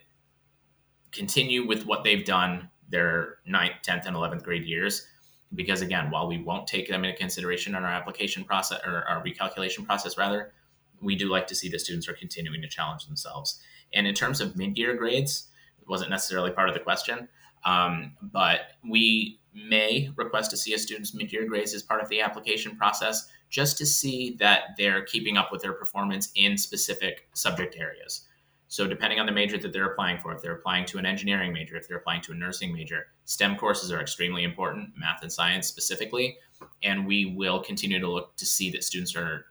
continue 1.12 1.66
with 1.66 1.84
what 1.84 2.04
they've 2.04 2.24
done 2.24 2.70
their 2.90 3.38
9th, 3.48 3.82
10th, 3.86 4.06
and 4.06 4.16
11th 4.16 4.42
grade 4.42 4.64
years. 4.64 5.06
Because 5.54 5.82
again, 5.82 6.10
while 6.10 6.28
we 6.28 6.38
won't 6.38 6.66
take 6.66 6.88
them 6.88 7.04
into 7.04 7.16
consideration 7.16 7.74
in 7.74 7.82
our 7.82 7.90
application 7.90 8.44
process 8.44 8.80
or 8.86 9.04
our 9.08 9.22
recalculation 9.24 9.84
process, 9.84 10.16
rather, 10.16 10.52
we 11.00 11.16
do 11.16 11.28
like 11.28 11.46
to 11.48 11.54
see 11.54 11.68
the 11.68 11.78
students 11.78 12.08
are 12.08 12.14
continuing 12.14 12.62
to 12.62 12.68
challenge 12.68 13.06
themselves. 13.06 13.60
And 13.92 14.06
in 14.06 14.14
terms 14.14 14.40
of 14.40 14.56
mid 14.56 14.78
year 14.78 14.94
grades, 14.94 15.48
it 15.80 15.88
wasn't 15.88 16.10
necessarily 16.10 16.50
part 16.50 16.68
of 16.68 16.74
the 16.74 16.80
question, 16.80 17.28
um, 17.64 18.16
but 18.22 18.60
we 18.88 19.40
may 19.52 20.10
request 20.16 20.50
to 20.52 20.56
see 20.56 20.74
a 20.74 20.78
student's 20.78 21.14
mid 21.14 21.32
year 21.32 21.46
grades 21.46 21.74
as 21.74 21.82
part 21.82 22.02
of 22.02 22.08
the 22.08 22.20
application 22.20 22.76
process 22.76 23.28
just 23.48 23.76
to 23.78 23.86
see 23.86 24.36
that 24.38 24.76
they're 24.78 25.02
keeping 25.02 25.36
up 25.36 25.50
with 25.50 25.62
their 25.62 25.72
performance 25.72 26.30
in 26.36 26.56
specific 26.56 27.28
subject 27.34 27.76
areas. 27.76 28.26
So, 28.70 28.86
depending 28.86 29.18
on 29.18 29.26
the 29.26 29.32
major 29.32 29.58
that 29.58 29.72
they're 29.72 29.90
applying 29.90 30.20
for, 30.20 30.32
if 30.32 30.42
they're 30.42 30.54
applying 30.54 30.86
to 30.86 30.98
an 30.98 31.04
engineering 31.04 31.52
major, 31.52 31.76
if 31.76 31.88
they're 31.88 31.96
applying 31.96 32.22
to 32.22 32.32
a 32.32 32.36
nursing 32.36 32.72
major, 32.72 33.08
STEM 33.24 33.56
courses 33.56 33.90
are 33.90 34.00
extremely 34.00 34.44
important, 34.44 34.90
math 34.96 35.22
and 35.22 35.32
science 35.32 35.66
specifically. 35.66 36.36
And 36.84 37.04
we 37.04 37.34
will 37.36 37.58
continue 37.58 37.98
to 37.98 38.08
look 38.08 38.36
to 38.36 38.46
see 38.46 38.70
that 38.70 38.84
students 38.84 39.16
are 39.16 39.46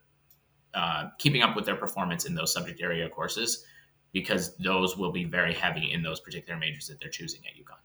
uh, 0.73 1.09
keeping 1.17 1.41
up 1.41 1.53
with 1.53 1.65
their 1.65 1.75
performance 1.75 2.23
in 2.23 2.33
those 2.33 2.53
subject 2.53 2.81
area 2.81 3.09
courses 3.09 3.65
because 4.13 4.55
those 4.55 4.95
will 4.95 5.11
be 5.11 5.25
very 5.25 5.53
heavy 5.53 5.91
in 5.91 6.01
those 6.01 6.21
particular 6.21 6.57
majors 6.57 6.87
that 6.87 7.01
they're 7.01 7.09
choosing 7.09 7.41
at 7.45 7.61
UConn. 7.61 7.77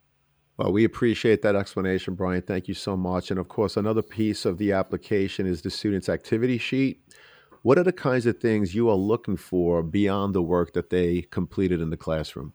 Well, 0.57 0.71
we 0.71 0.85
appreciate 0.85 1.43
that 1.43 1.57
explanation, 1.57 2.15
Bryan. 2.15 2.43
Thank 2.43 2.69
you 2.69 2.75
so 2.75 2.97
much. 2.97 3.33
And 3.33 3.41
of 3.41 3.49
course, 3.49 3.77
another 3.77 4.03
piece 4.03 4.45
of 4.45 4.59
the 4.59 4.71
application 4.71 5.49
is 5.49 5.63
the 5.63 5.71
student's 5.71 6.09
activity 6.09 6.59
sheet. 6.59 7.01
What 7.65 7.79
are 7.79 7.83
the 7.83 7.95
kinds 7.95 8.27
of 8.27 8.41
things 8.41 8.75
you 8.75 8.91
are 8.91 8.95
looking 8.95 9.39
for 9.39 9.83
beyond 9.83 10.35
the 10.35 10.43
work 10.43 10.75
that 10.75 10.91
they 10.91 11.23
completed 11.23 11.81
in 11.81 11.89
the 11.89 11.97
classroom? 11.97 12.53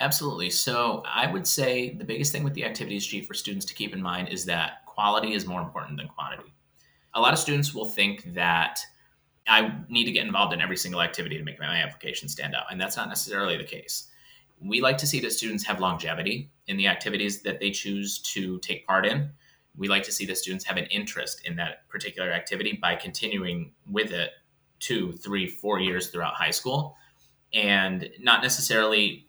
Absolutely. 0.00 0.50
So, 0.50 1.02
I 1.06 1.32
would 1.32 1.46
say 1.46 1.94
the 1.94 2.04
biggest 2.04 2.30
thing 2.30 2.44
with 2.44 2.52
the 2.52 2.66
activities 2.66 3.04
sheet 3.04 3.26
for 3.26 3.32
students 3.32 3.64
to 3.64 3.74
keep 3.74 3.94
in 3.94 4.02
mind 4.02 4.28
is 4.28 4.44
that 4.44 4.84
quality 4.84 5.32
is 5.32 5.46
more 5.46 5.62
important 5.62 5.96
than 5.96 6.08
quantity. 6.08 6.52
A 7.14 7.20
lot 7.22 7.32
of 7.32 7.38
students 7.38 7.72
will 7.72 7.88
think 7.88 8.34
that 8.34 8.80
I 9.48 9.72
need 9.88 10.04
to 10.04 10.12
get 10.12 10.26
involved 10.26 10.52
in 10.52 10.60
every 10.60 10.76
single 10.76 11.00
activity 11.00 11.38
to 11.38 11.44
make 11.44 11.58
my 11.58 11.82
application 11.82 12.28
stand 12.28 12.54
out, 12.54 12.64
and 12.70 12.78
that's 12.78 12.98
not 12.98 13.08
necessarily 13.08 13.56
the 13.56 13.64
case 13.64 14.08
we 14.64 14.80
like 14.80 14.98
to 14.98 15.06
see 15.06 15.20
that 15.20 15.32
students 15.32 15.64
have 15.64 15.80
longevity 15.80 16.50
in 16.66 16.76
the 16.76 16.86
activities 16.86 17.42
that 17.42 17.60
they 17.60 17.70
choose 17.70 18.18
to 18.18 18.58
take 18.60 18.86
part 18.86 19.06
in. 19.06 19.30
We 19.76 19.88
like 19.88 20.02
to 20.04 20.12
see 20.12 20.26
the 20.26 20.34
students 20.34 20.64
have 20.66 20.76
an 20.76 20.86
interest 20.86 21.42
in 21.44 21.56
that 21.56 21.88
particular 21.88 22.30
activity 22.30 22.78
by 22.80 22.96
continuing 22.96 23.72
with 23.90 24.12
it 24.12 24.30
two, 24.80 25.12
three, 25.12 25.46
four 25.46 25.80
years 25.80 26.08
throughout 26.08 26.34
high 26.34 26.50
school 26.50 26.96
and 27.54 28.08
not 28.20 28.42
necessarily 28.42 29.28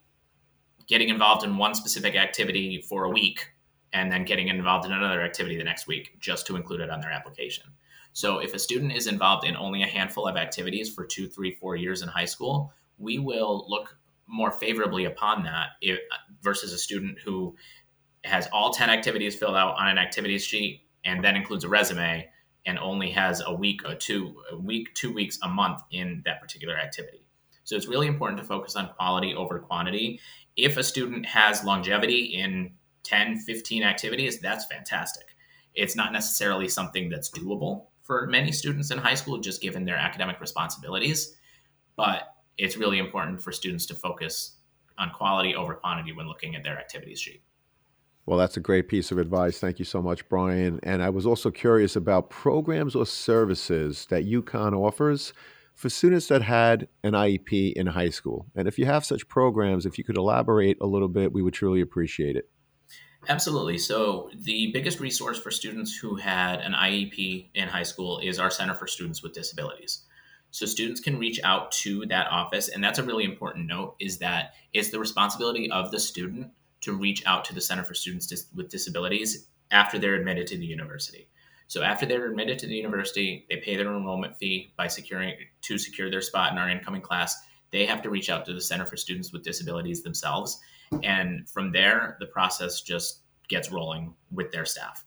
getting 0.86 1.08
involved 1.08 1.44
in 1.44 1.56
one 1.56 1.74
specific 1.74 2.14
activity 2.14 2.82
for 2.88 3.04
a 3.04 3.10
week 3.10 3.50
and 3.92 4.10
then 4.10 4.24
getting 4.24 4.48
involved 4.48 4.84
in 4.84 4.92
another 4.92 5.22
activity 5.22 5.56
the 5.56 5.64
next 5.64 5.86
week 5.86 6.16
just 6.20 6.46
to 6.46 6.56
include 6.56 6.80
it 6.80 6.90
on 6.90 7.00
their 7.00 7.12
application. 7.12 7.64
So 8.12 8.38
if 8.38 8.54
a 8.54 8.58
student 8.58 8.92
is 8.92 9.06
involved 9.06 9.46
in 9.46 9.56
only 9.56 9.82
a 9.82 9.86
handful 9.86 10.26
of 10.26 10.36
activities 10.36 10.92
for 10.92 11.04
two, 11.04 11.28
three, 11.28 11.54
four 11.54 11.76
years 11.76 12.02
in 12.02 12.08
high 12.08 12.24
school, 12.24 12.72
we 12.98 13.18
will 13.18 13.64
look 13.68 13.96
more 14.26 14.50
favorably 14.50 15.04
upon 15.04 15.44
that 15.44 15.70
if, 15.80 15.98
versus 16.42 16.72
a 16.72 16.78
student 16.78 17.18
who 17.24 17.56
has 18.24 18.48
all 18.52 18.72
10 18.72 18.90
activities 18.90 19.34
filled 19.34 19.56
out 19.56 19.76
on 19.78 19.88
an 19.88 19.98
activities 19.98 20.44
sheet 20.44 20.82
and 21.04 21.22
then 21.22 21.36
includes 21.36 21.64
a 21.64 21.68
resume 21.68 22.28
and 22.66 22.78
only 22.78 23.10
has 23.10 23.42
a 23.44 23.52
week 23.52 23.86
or 23.86 23.94
two 23.94 24.34
a 24.50 24.56
week 24.56 24.94
two 24.94 25.12
weeks 25.12 25.38
a 25.42 25.48
month 25.48 25.82
in 25.90 26.22
that 26.24 26.40
particular 26.40 26.76
activity. 26.76 27.26
So 27.64 27.76
it's 27.76 27.86
really 27.86 28.06
important 28.06 28.40
to 28.40 28.46
focus 28.46 28.76
on 28.76 28.90
quality 28.94 29.34
over 29.34 29.58
quantity. 29.58 30.20
If 30.56 30.76
a 30.76 30.82
student 30.82 31.26
has 31.26 31.64
longevity 31.64 32.24
in 32.40 32.72
10 33.02 33.40
15 33.40 33.82
activities 33.82 34.40
that's 34.40 34.64
fantastic. 34.64 35.26
It's 35.74 35.96
not 35.96 36.12
necessarily 36.12 36.68
something 36.68 37.10
that's 37.10 37.30
doable 37.30 37.86
for 38.02 38.26
many 38.26 38.52
students 38.52 38.90
in 38.90 38.98
high 38.98 39.14
school 39.14 39.38
just 39.38 39.60
given 39.60 39.84
their 39.84 39.96
academic 39.96 40.40
responsibilities 40.40 41.36
but 41.96 42.34
it's 42.56 42.76
really 42.76 42.98
important 42.98 43.42
for 43.42 43.52
students 43.52 43.86
to 43.86 43.94
focus 43.94 44.56
on 44.98 45.10
quality 45.10 45.54
over 45.54 45.74
quantity 45.74 46.12
when 46.12 46.28
looking 46.28 46.54
at 46.54 46.62
their 46.62 46.78
activities 46.78 47.20
sheet. 47.20 47.42
Well, 48.26 48.38
that's 48.38 48.56
a 48.56 48.60
great 48.60 48.88
piece 48.88 49.12
of 49.12 49.18
advice. 49.18 49.58
Thank 49.58 49.78
you 49.78 49.84
so 49.84 50.00
much, 50.00 50.26
Bryan. 50.28 50.80
And 50.82 51.02
I 51.02 51.10
was 51.10 51.26
also 51.26 51.50
curious 51.50 51.94
about 51.94 52.30
programs 52.30 52.94
or 52.94 53.04
services 53.04 54.06
that 54.08 54.26
UConn 54.26 54.72
offers 54.72 55.34
for 55.74 55.90
students 55.90 56.28
that 56.28 56.40
had 56.40 56.88
an 57.02 57.12
IEP 57.12 57.74
in 57.74 57.86
high 57.86 58.08
school. 58.08 58.46
And 58.54 58.66
if 58.66 58.78
you 58.78 58.86
have 58.86 59.04
such 59.04 59.28
programs, 59.28 59.84
if 59.84 59.98
you 59.98 60.04
could 60.04 60.16
elaborate 60.16 60.78
a 60.80 60.86
little 60.86 61.08
bit, 61.08 61.32
we 61.32 61.42
would 61.42 61.54
truly 61.54 61.82
appreciate 61.82 62.36
it. 62.36 62.48
Absolutely. 63.28 63.78
So, 63.78 64.30
the 64.34 64.70
biggest 64.72 65.00
resource 65.00 65.38
for 65.38 65.50
students 65.50 65.96
who 65.96 66.14
had 66.14 66.60
an 66.60 66.72
IEP 66.72 67.48
in 67.54 67.68
high 67.68 67.82
school 67.82 68.18
is 68.18 68.38
our 68.38 68.50
Center 68.50 68.74
for 68.74 68.86
Students 68.86 69.22
with 69.22 69.32
Disabilities. 69.32 70.04
So 70.54 70.66
students 70.66 71.00
can 71.00 71.18
reach 71.18 71.40
out 71.42 71.72
to 71.72 72.06
that 72.06 72.28
office. 72.30 72.68
And 72.68 72.84
that's 72.84 73.00
a 73.00 73.02
really 73.02 73.24
important 73.24 73.66
note 73.66 73.96
is 73.98 74.18
that 74.18 74.54
it's 74.72 74.90
the 74.90 75.00
responsibility 75.00 75.68
of 75.68 75.90
the 75.90 75.98
student 75.98 76.52
to 76.84 76.96
reach 76.96 77.24
out 77.26 77.44
to 77.46 77.54
the 77.54 77.60
Center 77.60 77.82
for 77.82 77.94
Students 77.94 78.46
with 78.54 78.70
Disabilities 78.70 79.48
after 79.70 79.98
they're 79.98 80.14
admitted 80.14 80.46
to 80.48 80.58
the 80.58 80.66
university. 80.66 81.28
So 81.66 81.82
after 81.82 82.06
they're 82.06 82.28
admitted 82.28 82.58
to 82.60 82.66
the 82.66 82.74
university, 82.74 83.46
they 83.48 83.56
pay 83.56 83.76
their 83.76 83.86
enrollment 83.86 84.36
fee 84.36 84.72
by 84.76 84.86
securing 84.86 85.34
to 85.62 85.78
secure 85.78 86.10
their 86.10 86.20
spot 86.20 86.52
in 86.52 86.58
our 86.58 86.68
incoming 86.68 87.00
class. 87.00 87.36
They 87.72 87.86
have 87.86 88.02
to 88.02 88.10
reach 88.10 88.30
out 88.30 88.44
to 88.46 88.52
the 88.52 88.60
Center 88.60 88.84
for 88.84 88.96
Students 88.96 89.32
with 89.32 89.42
Disabilities 89.42 90.02
themselves. 90.02 90.60
And 91.02 91.48
from 91.48 91.72
there, 91.72 92.16
the 92.20 92.26
process 92.26 92.82
just 92.82 93.20
gets 93.48 93.72
rolling 93.72 94.14
with 94.30 94.52
their 94.52 94.64
staff. 94.64 95.04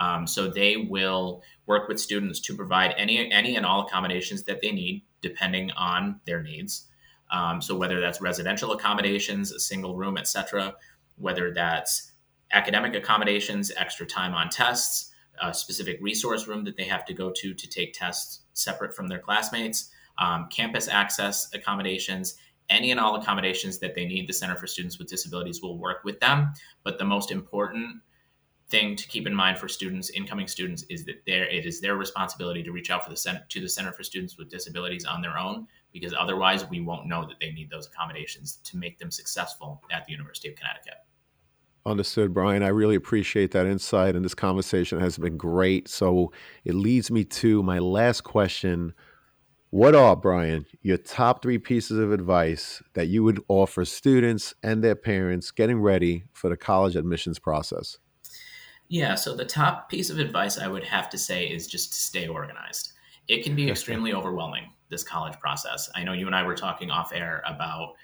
Um, 0.00 0.26
so 0.26 0.48
they 0.48 0.76
will 0.76 1.42
work 1.66 1.88
with 1.88 2.00
students 2.00 2.40
to 2.40 2.56
provide 2.56 2.94
any 2.96 3.30
any 3.32 3.56
and 3.56 3.66
all 3.66 3.86
accommodations 3.86 4.44
that 4.44 4.60
they 4.60 4.70
need, 4.70 5.04
depending 5.20 5.70
on 5.72 6.20
their 6.24 6.42
needs. 6.42 6.86
Um, 7.30 7.60
so 7.60 7.76
whether 7.76 8.00
that's 8.00 8.20
residential 8.20 8.72
accommodations, 8.72 9.52
a 9.52 9.60
single 9.60 9.96
room, 9.96 10.16
etc., 10.16 10.74
whether 11.18 11.52
that's 11.52 12.12
academic 12.52 12.94
accommodations, 12.94 13.70
extra 13.76 14.06
time 14.06 14.34
on 14.34 14.48
tests, 14.48 15.12
a 15.42 15.52
specific 15.54 15.98
resource 16.00 16.48
room 16.48 16.64
that 16.64 16.76
they 16.76 16.84
have 16.84 17.04
to 17.04 17.14
go 17.14 17.30
to 17.30 17.54
to 17.54 17.68
take 17.68 17.92
tests 17.92 18.40
separate 18.54 18.94
from 18.94 19.08
their 19.08 19.18
classmates, 19.18 19.90
um, 20.18 20.48
campus 20.50 20.88
access 20.88 21.52
accommodations, 21.54 22.36
any 22.70 22.90
and 22.90 23.00
all 23.00 23.16
accommodations 23.16 23.78
that 23.78 23.94
they 23.94 24.04
need, 24.04 24.28
the 24.28 24.32
Center 24.32 24.56
for 24.56 24.66
Students 24.66 24.98
with 24.98 25.08
Disabilities 25.08 25.62
will 25.62 25.78
work 25.78 26.04
with 26.04 26.20
them. 26.20 26.52
But 26.82 26.98
the 26.98 27.04
most 27.04 27.30
important 27.30 28.02
thing 28.68 28.96
to 28.96 29.08
keep 29.08 29.26
in 29.26 29.34
mind 29.34 29.56
for 29.56 29.68
students, 29.68 30.10
incoming 30.10 30.46
students, 30.46 30.82
is 30.90 31.04
that 31.06 31.22
there 31.26 31.48
it 31.48 31.64
is 31.64 31.80
their 31.80 31.96
responsibility 31.96 32.62
to 32.62 32.72
reach 32.72 32.90
out 32.90 33.04
for 33.04 33.10
the 33.10 33.42
to 33.48 33.60
the 33.60 33.68
Center 33.68 33.92
for 33.92 34.02
Students 34.02 34.36
with 34.36 34.50
Disabilities 34.50 35.06
on 35.06 35.22
their 35.22 35.38
own, 35.38 35.66
because 35.92 36.14
otherwise 36.18 36.68
we 36.68 36.80
won't 36.80 37.06
know 37.06 37.26
that 37.26 37.40
they 37.40 37.52
need 37.52 37.70
those 37.70 37.86
accommodations 37.86 38.56
to 38.64 38.76
make 38.76 38.98
them 38.98 39.10
successful 39.10 39.82
at 39.90 40.04
the 40.04 40.12
University 40.12 40.48
of 40.48 40.56
Connecticut. 40.56 40.96
Understood, 41.86 42.34
Bryan. 42.34 42.62
I 42.62 42.68
really 42.68 42.96
appreciate 42.96 43.52
that 43.52 43.66
insight, 43.66 44.14
and 44.14 44.24
this 44.24 44.34
conversation 44.34 45.00
has 45.00 45.16
been 45.16 45.36
great. 45.36 45.88
So 45.88 46.32
it 46.64 46.74
leads 46.74 47.10
me 47.10 47.24
to 47.24 47.62
my 47.62 47.78
last 47.78 48.22
question. 48.22 48.92
What 49.70 49.94
are, 49.94 50.16
Bryan, 50.16 50.66
your 50.82 50.96
top 50.96 51.42
three 51.42 51.58
pieces 51.58 51.98
of 51.98 52.12
advice 52.12 52.82
that 52.94 53.08
you 53.08 53.22
would 53.22 53.42
offer 53.48 53.84
students 53.84 54.54
and 54.62 54.82
their 54.82 54.94
parents 54.94 55.50
getting 55.50 55.80
ready 55.80 56.24
for 56.32 56.48
the 56.48 56.56
college 56.56 56.96
admissions 56.96 57.38
process? 57.38 57.98
Yeah, 58.88 59.14
so 59.14 59.36
the 59.36 59.44
top 59.44 59.90
piece 59.90 60.08
of 60.08 60.18
advice 60.18 60.58
I 60.58 60.68
would 60.68 60.84
have 60.84 61.10
to 61.10 61.18
say 61.18 61.46
is 61.46 61.66
just 61.66 61.92
to 61.92 61.98
stay 61.98 62.26
organized. 62.26 62.92
It 63.28 63.44
can 63.44 63.54
be 63.54 63.68
extremely 63.70 64.14
overwhelming, 64.14 64.70
this 64.88 65.04
college 65.04 65.38
process. 65.38 65.90
I 65.94 66.02
know 66.02 66.14
you 66.14 66.26
and 66.26 66.34
I 66.34 66.42
were 66.42 66.54
talking 66.54 66.90
off 66.90 67.12
air 67.12 67.42
about 67.46 67.94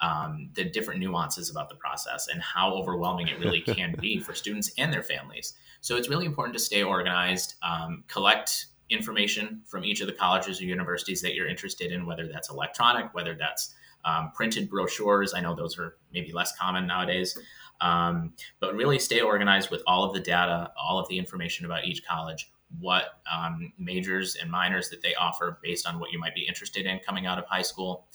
um, 0.00 0.50
the 0.54 0.64
different 0.64 1.00
nuances 1.00 1.50
about 1.50 1.68
the 1.68 1.76
process 1.76 2.28
and 2.28 2.42
how 2.42 2.72
overwhelming 2.74 3.28
it 3.28 3.38
really 3.38 3.60
can 3.60 3.94
be 4.00 4.18
for 4.26 4.34
students 4.34 4.70
and 4.78 4.92
their 4.92 5.02
families. 5.02 5.54
So 5.80 5.96
it's 5.96 6.08
really 6.08 6.26
important 6.26 6.56
to 6.56 6.62
stay 6.62 6.82
organized, 6.82 7.54
um, 7.62 8.04
collect 8.08 8.66
information 8.90 9.62
from 9.64 9.84
each 9.84 10.00
of 10.00 10.06
the 10.06 10.12
colleges 10.12 10.60
or 10.60 10.64
universities 10.64 11.20
that 11.22 11.34
you're 11.34 11.48
interested 11.48 11.92
in, 11.92 12.06
whether 12.06 12.28
that's 12.28 12.50
electronic, 12.50 13.14
whether 13.14 13.34
that's 13.34 13.74
um, 14.04 14.30
printed 14.34 14.68
brochures. 14.68 15.32
I 15.34 15.40
know 15.40 15.54
those 15.54 15.78
are 15.78 15.96
maybe 16.12 16.32
less 16.32 16.56
common 16.56 16.86
nowadays. 16.86 17.38
Um, 17.80 18.34
but 18.60 18.74
really 18.74 18.98
stay 18.98 19.20
organized 19.20 19.70
with 19.70 19.82
all 19.86 20.04
of 20.04 20.14
the 20.14 20.20
data, 20.20 20.70
all 20.78 20.98
of 20.98 21.08
the 21.08 21.18
information 21.18 21.66
about 21.66 21.84
each 21.84 22.04
college, 22.06 22.50
what 22.80 23.20
um, 23.30 23.72
majors 23.78 24.36
and 24.36 24.50
minors 24.50 24.88
that 24.90 25.02
they 25.02 25.14
offer 25.14 25.58
based 25.62 25.86
on 25.86 25.98
what 25.98 26.12
you 26.12 26.18
might 26.18 26.34
be 26.34 26.46
interested 26.46 26.86
in 26.86 26.98
coming 27.00 27.26
out 27.26 27.38
of 27.38 27.44
high 27.46 27.62
school. 27.62 28.06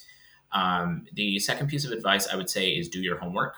Um, 0.51 1.05
the 1.13 1.39
second 1.39 1.67
piece 1.67 1.85
of 1.85 1.91
advice 1.91 2.27
I 2.27 2.35
would 2.35 2.49
say 2.49 2.69
is 2.69 2.89
do 2.89 3.01
your 3.01 3.17
homework 3.17 3.55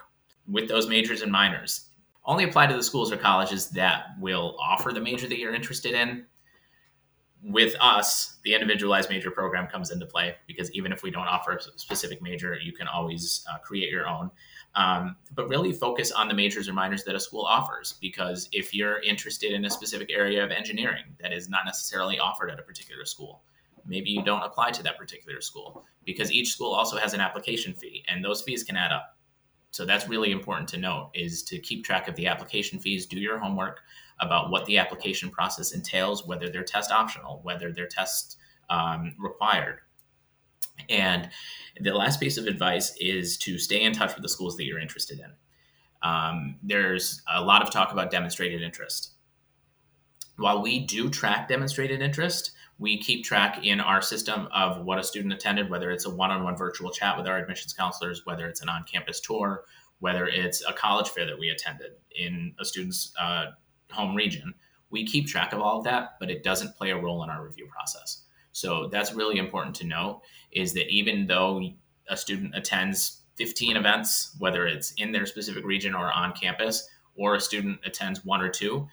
with 0.48 0.68
those 0.68 0.88
majors 0.88 1.22
and 1.22 1.32
minors. 1.32 1.90
Only 2.26 2.44
apply 2.44 2.68
to 2.68 2.76
the 2.76 2.84
schools 2.84 3.12
or 3.12 3.18
colleges 3.18 3.70
that 3.70 4.08
will 4.20 4.56
offer 4.60 4.92
the 4.92 5.00
major 5.00 5.28
that 5.28 5.40
you're 5.40 5.56
interested 5.56 5.94
in. 5.94 6.26
With 7.44 7.76
us, 7.80 8.38
the 8.44 8.54
individualized 8.54 9.10
major 9.10 9.32
program 9.32 9.66
comes 9.66 9.90
into 9.90 10.06
play 10.06 10.36
because 10.46 10.72
even 10.74 10.92
if 10.92 11.02
we 11.02 11.10
don't 11.10 11.28
offer 11.28 11.54
a 11.54 11.80
specific 11.80 12.22
major, 12.22 12.56
you 12.62 12.72
can 12.72 12.88
always 12.88 13.44
uh, 13.52 13.58
create 13.58 13.90
your 13.90 14.08
own. 14.08 14.30
Um, 14.76 15.16
but 15.34 15.50
really 15.50 15.74
focus 15.74 16.12
on 16.12 16.28
the 16.28 16.34
majors 16.34 16.70
or 16.70 16.74
minors 16.74 17.04
that 17.04 17.16
a 17.16 17.20
school 17.20 17.42
offers 17.42 17.96
because 18.00 18.48
if 18.54 18.74
you're 18.74 19.02
interested 19.02 19.52
in 19.52 19.66
a 19.66 19.70
specific 19.70 20.12
area 20.12 20.44
of 20.46 20.52
engineering 20.52 21.04
that 21.20 21.34
is 21.34 21.50
not 21.50 21.66
necessarily 21.66 22.20
offered 22.20 22.50
at 22.52 22.60
a 22.60 22.62
particular 22.62 23.04
school, 23.04 23.42
maybe 23.86 24.10
you 24.10 24.24
don't 24.24 24.44
apply 24.44 24.72
to 24.72 24.84
that 24.84 24.98
particular 24.98 25.42
school 25.42 25.86
because 26.06 26.32
each 26.32 26.54
school 26.54 26.74
also 26.74 26.98
has 26.98 27.14
an 27.14 27.22
application 27.22 27.74
fee 27.74 28.04
and 28.08 28.24
those 28.24 28.42
fees 28.42 28.64
can 28.64 28.76
add 28.76 28.92
up. 28.92 29.18
So 29.72 29.86
that's 29.86 30.10
really 30.10 30.32
important 30.32 30.68
to 30.70 30.78
note 30.78 31.12
is 31.14 31.44
to 31.44 31.58
keep 31.58 31.86
track 31.86 32.08
of 32.08 32.16
the 32.16 32.28
application 32.28 32.80
fees, 32.80 33.06
do 33.06 33.18
your 33.20 33.40
homework 33.40 33.80
about 34.20 34.52
what 34.52 34.66
the 34.66 34.78
application 34.78 35.30
process 35.30 35.72
entails, 35.72 36.28
whether 36.28 36.50
they're 36.50 36.64
test 36.64 36.92
optional, 36.92 37.40
whether 37.44 37.72
they're 37.72 37.88
test 37.88 38.38
um, 38.70 39.16
required. 39.18 39.80
And 40.90 41.30
the 41.80 41.94
last 41.94 42.20
piece 42.20 42.38
of 42.38 42.48
advice 42.48 42.96
is 43.00 43.38
to 43.40 43.58
stay 43.58 43.82
in 43.82 43.94
touch 43.94 44.14
with 44.14 44.24
the 44.24 44.30
schools 44.30 44.58
that 44.58 44.66
you're 44.66 44.80
interested 44.80 45.20
in. 45.20 45.32
Um, 46.04 46.58
there's 46.64 47.22
a 47.32 47.42
lot 47.42 47.62
of 47.62 47.70
talk 47.72 47.92
about 47.92 48.12
demonstrated 48.12 48.62
interest. 48.62 49.12
While 50.38 50.62
we 50.62 50.80
do 50.80 51.10
track 51.10 51.48
demonstrated 51.48 52.02
interest, 52.02 52.52
we 52.82 52.98
keep 52.98 53.24
track 53.24 53.64
in 53.64 53.80
our 53.80 54.02
system 54.02 54.48
of 54.52 54.84
what 54.84 54.98
a 54.98 55.04
student 55.04 55.32
attended, 55.32 55.70
whether 55.70 55.92
it's 55.92 56.08
a 56.08 56.10
one 56.10 56.32
on 56.32 56.44
one 56.44 56.58
virtual 56.58 56.90
chat 56.90 57.16
with 57.16 57.28
our 57.28 57.38
admissions 57.38 57.74
counselors, 57.74 58.26
whether 58.26 58.48
it's 58.48 58.64
an 58.64 58.70
on 58.70 58.84
campus 58.92 59.20
tour, 59.20 59.66
whether 60.00 60.26
it's 60.26 60.68
a 60.68 60.74
college 60.74 61.08
fair 61.08 61.28
that 61.28 61.38
we 61.38 61.50
attended 61.50 61.92
in 62.18 62.56
a 62.60 62.66
student's 62.66 63.14
uh, 63.22 63.52
home 63.92 64.16
region. 64.16 64.56
We 64.90 65.06
keep 65.06 65.28
track 65.28 65.54
of 65.54 65.62
all 65.62 65.78
of 65.78 65.84
that, 65.84 66.16
but 66.20 66.32
it 66.32 66.44
doesn't 66.44 66.76
play 66.76 66.90
a 66.90 66.98
role 66.98 67.24
in 67.24 67.30
our 67.30 67.46
review 67.46 67.68
process. 67.68 68.24
So 68.52 68.88
that's 68.88 69.14
really 69.14 69.38
important 69.38 69.76
to 69.76 69.86
note 69.86 70.22
is 70.52 70.74
that 70.74 70.90
even 70.90 71.28
though 71.28 71.62
a 72.10 72.18
student 72.18 72.56
attends 72.56 73.22
15 73.38 73.78
events, 73.78 74.36
whether 74.40 74.66
it's 74.66 74.92
in 74.94 75.12
their 75.12 75.28
specific 75.28 75.64
region 75.66 75.94
or 75.94 76.12
on 76.12 76.34
campus, 76.34 76.90
or 77.16 77.36
a 77.36 77.40
student 77.40 77.80
attends 77.86 78.26
one 78.26 78.42
or 78.42 78.50
two, 78.50 78.88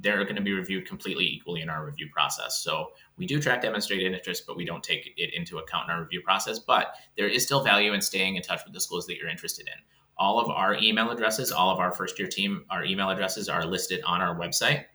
they're 0.00 0.24
going 0.24 0.36
to 0.36 0.42
be 0.42 0.52
reviewed 0.52 0.86
completely 0.86 1.26
equally 1.26 1.60
in 1.60 1.68
our 1.68 1.84
review 1.84 2.08
process. 2.12 2.58
So 2.62 2.90
we 3.20 3.26
do 3.26 3.38
track 3.38 3.60
demonstrated 3.60 4.14
interest, 4.14 4.44
but 4.46 4.56
we 4.56 4.64
don't 4.64 4.82
take 4.82 5.12
it 5.18 5.34
into 5.34 5.58
account 5.58 5.88
in 5.88 5.94
our 5.94 6.00
review 6.00 6.22
process. 6.22 6.58
But 6.58 6.94
there 7.18 7.28
is 7.28 7.44
still 7.44 7.62
value 7.62 7.92
in 7.92 8.00
staying 8.00 8.36
in 8.36 8.42
touch 8.42 8.62
with 8.64 8.72
the 8.72 8.80
schools 8.80 9.06
that 9.06 9.18
you're 9.18 9.28
interested 9.28 9.66
in. 9.66 9.74
All 10.16 10.40
of 10.40 10.48
our 10.48 10.74
email 10.76 11.10
addresses, 11.10 11.52
all 11.52 11.68
of 11.68 11.78
our 11.78 11.92
first 11.92 12.18
year 12.18 12.28
team, 12.28 12.64
our 12.70 12.82
email 12.82 13.10
addresses 13.10 13.50
are 13.50 13.66
listed 13.66 14.02
on 14.06 14.22
our 14.22 14.34
website. 14.34 14.86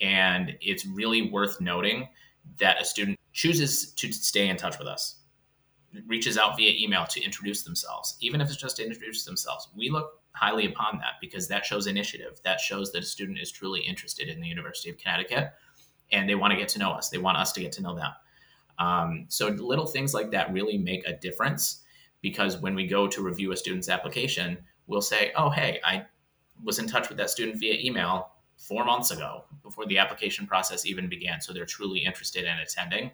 And 0.00 0.56
it's 0.60 0.86
really 0.86 1.30
worth 1.30 1.60
noting 1.60 2.06
that 2.60 2.80
a 2.80 2.84
student 2.84 3.18
chooses 3.32 3.92
to 3.94 4.12
stay 4.12 4.48
in 4.48 4.56
touch 4.56 4.78
with 4.78 4.86
us, 4.86 5.16
reaches 6.06 6.38
out 6.38 6.56
via 6.56 6.72
email 6.76 7.04
to 7.06 7.24
introduce 7.24 7.64
themselves, 7.64 8.16
even 8.20 8.40
if 8.40 8.48
it's 8.48 8.56
just 8.56 8.76
to 8.76 8.86
introduce 8.86 9.24
themselves, 9.24 9.68
we 9.76 9.90
look 9.90 10.20
highly 10.32 10.66
upon 10.66 10.98
that 10.98 11.14
because 11.20 11.48
that 11.48 11.64
shows 11.64 11.86
initiative. 11.86 12.40
That 12.44 12.60
shows 12.60 12.92
that 12.92 13.02
a 13.02 13.06
student 13.06 13.38
is 13.38 13.50
truly 13.50 13.80
interested 13.80 14.28
in 14.28 14.40
the 14.40 14.48
University 14.48 14.90
of 14.90 14.98
Connecticut 14.98 15.52
and 16.14 16.28
they 16.28 16.36
want 16.36 16.52
to 16.52 16.56
get 16.56 16.68
to 16.68 16.78
know 16.78 16.92
us. 16.92 17.10
They 17.10 17.18
want 17.18 17.36
us 17.36 17.52
to 17.52 17.60
get 17.60 17.72
to 17.72 17.82
know 17.82 17.94
them. 17.94 18.12
Um, 18.78 19.26
so 19.28 19.48
little 19.48 19.86
things 19.86 20.14
like 20.14 20.30
that 20.30 20.52
really 20.52 20.78
make 20.78 21.06
a 21.06 21.12
difference 21.12 21.82
because 22.22 22.58
when 22.58 22.74
we 22.74 22.86
go 22.86 23.06
to 23.06 23.22
review 23.22 23.52
a 23.52 23.56
student's 23.56 23.88
application, 23.88 24.58
we'll 24.86 25.02
say, 25.02 25.32
oh, 25.36 25.50
hey, 25.50 25.80
I 25.84 26.06
was 26.62 26.78
in 26.78 26.86
touch 26.86 27.08
with 27.08 27.18
that 27.18 27.30
student 27.30 27.58
via 27.58 27.78
email 27.80 28.30
four 28.56 28.84
months 28.84 29.10
ago 29.10 29.44
before 29.62 29.86
the 29.86 29.98
application 29.98 30.46
process 30.46 30.86
even 30.86 31.08
began. 31.08 31.40
So 31.40 31.52
they're 31.52 31.66
truly 31.66 32.04
interested 32.04 32.44
in 32.44 32.58
attending. 32.58 33.10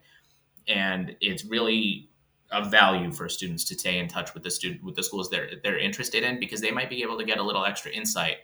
And 0.69 1.17
it's 1.21 1.45
really 1.45 2.11
a 2.53 2.69
value 2.69 3.11
for 3.11 3.29
students 3.29 3.65
to 3.65 3.79
stay 3.79 3.99
in 3.99 4.09
touch 4.09 4.35
with 4.35 4.43
the 4.43 4.51
student 4.51 4.83
with 4.83 4.97
the 4.97 5.03
schools 5.03 5.31
they're 5.31 5.51
they're 5.63 5.79
interested 5.79 6.25
in 6.25 6.41
because 6.41 6.61
they 6.61 6.73
might 6.73 6.91
be 6.91 7.01
able 7.01 7.17
to 7.17 7.25
get 7.25 7.39
a 7.39 7.43
little 7.43 7.65
extra 7.65 7.93
insight 7.93 8.39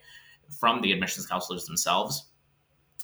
from 0.61 0.81
the 0.81 0.93
admissions 0.93 1.27
counselors 1.27 1.65
themselves 1.67 2.29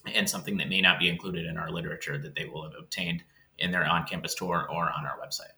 and 0.07 0.29
something 0.29 0.57
that 0.57 0.69
may 0.69 0.81
not 0.81 0.99
be 0.99 1.09
included 1.09 1.47
in 1.47 1.57
our 1.57 1.71
literature 1.71 2.19
that 2.19 2.35
they 2.35 2.45
will 2.45 2.63
have 2.63 2.73
obtained 2.79 3.23
in 3.59 3.71
their 3.71 3.87
on-campus 3.87 4.35
tour 4.35 4.67
or 4.71 4.91
on 4.91 5.07
our 5.07 5.19
website. 5.25 5.53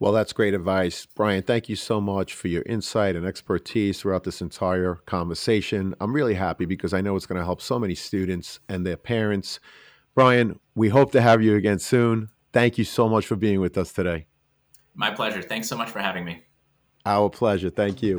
Well, 0.00 0.12
that's 0.12 0.32
great 0.32 0.54
advice. 0.54 1.06
Bryan, 1.06 1.42
thank 1.42 1.68
you 1.68 1.74
so 1.74 2.00
much 2.00 2.32
for 2.32 2.46
your 2.46 2.62
insight 2.62 3.16
and 3.16 3.26
expertise 3.26 4.00
throughout 4.00 4.22
this 4.22 4.40
entire 4.40 4.96
conversation. 5.06 5.94
I'm 6.00 6.12
really 6.12 6.34
happy 6.34 6.66
because 6.66 6.94
I 6.94 7.00
know 7.00 7.16
it's 7.16 7.26
going 7.26 7.38
to 7.40 7.44
help 7.44 7.60
so 7.60 7.80
many 7.80 7.96
students 7.96 8.60
and 8.68 8.86
their 8.86 8.96
parents. 8.96 9.58
Bryan, 10.14 10.60
we 10.76 10.88
hope 10.88 11.10
to 11.12 11.20
have 11.20 11.42
you 11.42 11.56
again 11.56 11.80
soon. 11.80 12.28
Thank 12.52 12.78
you 12.78 12.84
so 12.84 13.08
much 13.08 13.26
for 13.26 13.36
being 13.36 13.60
with 13.60 13.76
us 13.76 13.92
today. 13.92 14.26
My 14.94 15.10
pleasure. 15.10 15.42
Thanks 15.42 15.68
so 15.68 15.76
much 15.76 15.90
for 15.90 15.98
having 15.98 16.24
me. 16.24 16.44
Our 17.04 17.28
pleasure. 17.28 17.70
Thank 17.70 18.02
you. 18.02 18.18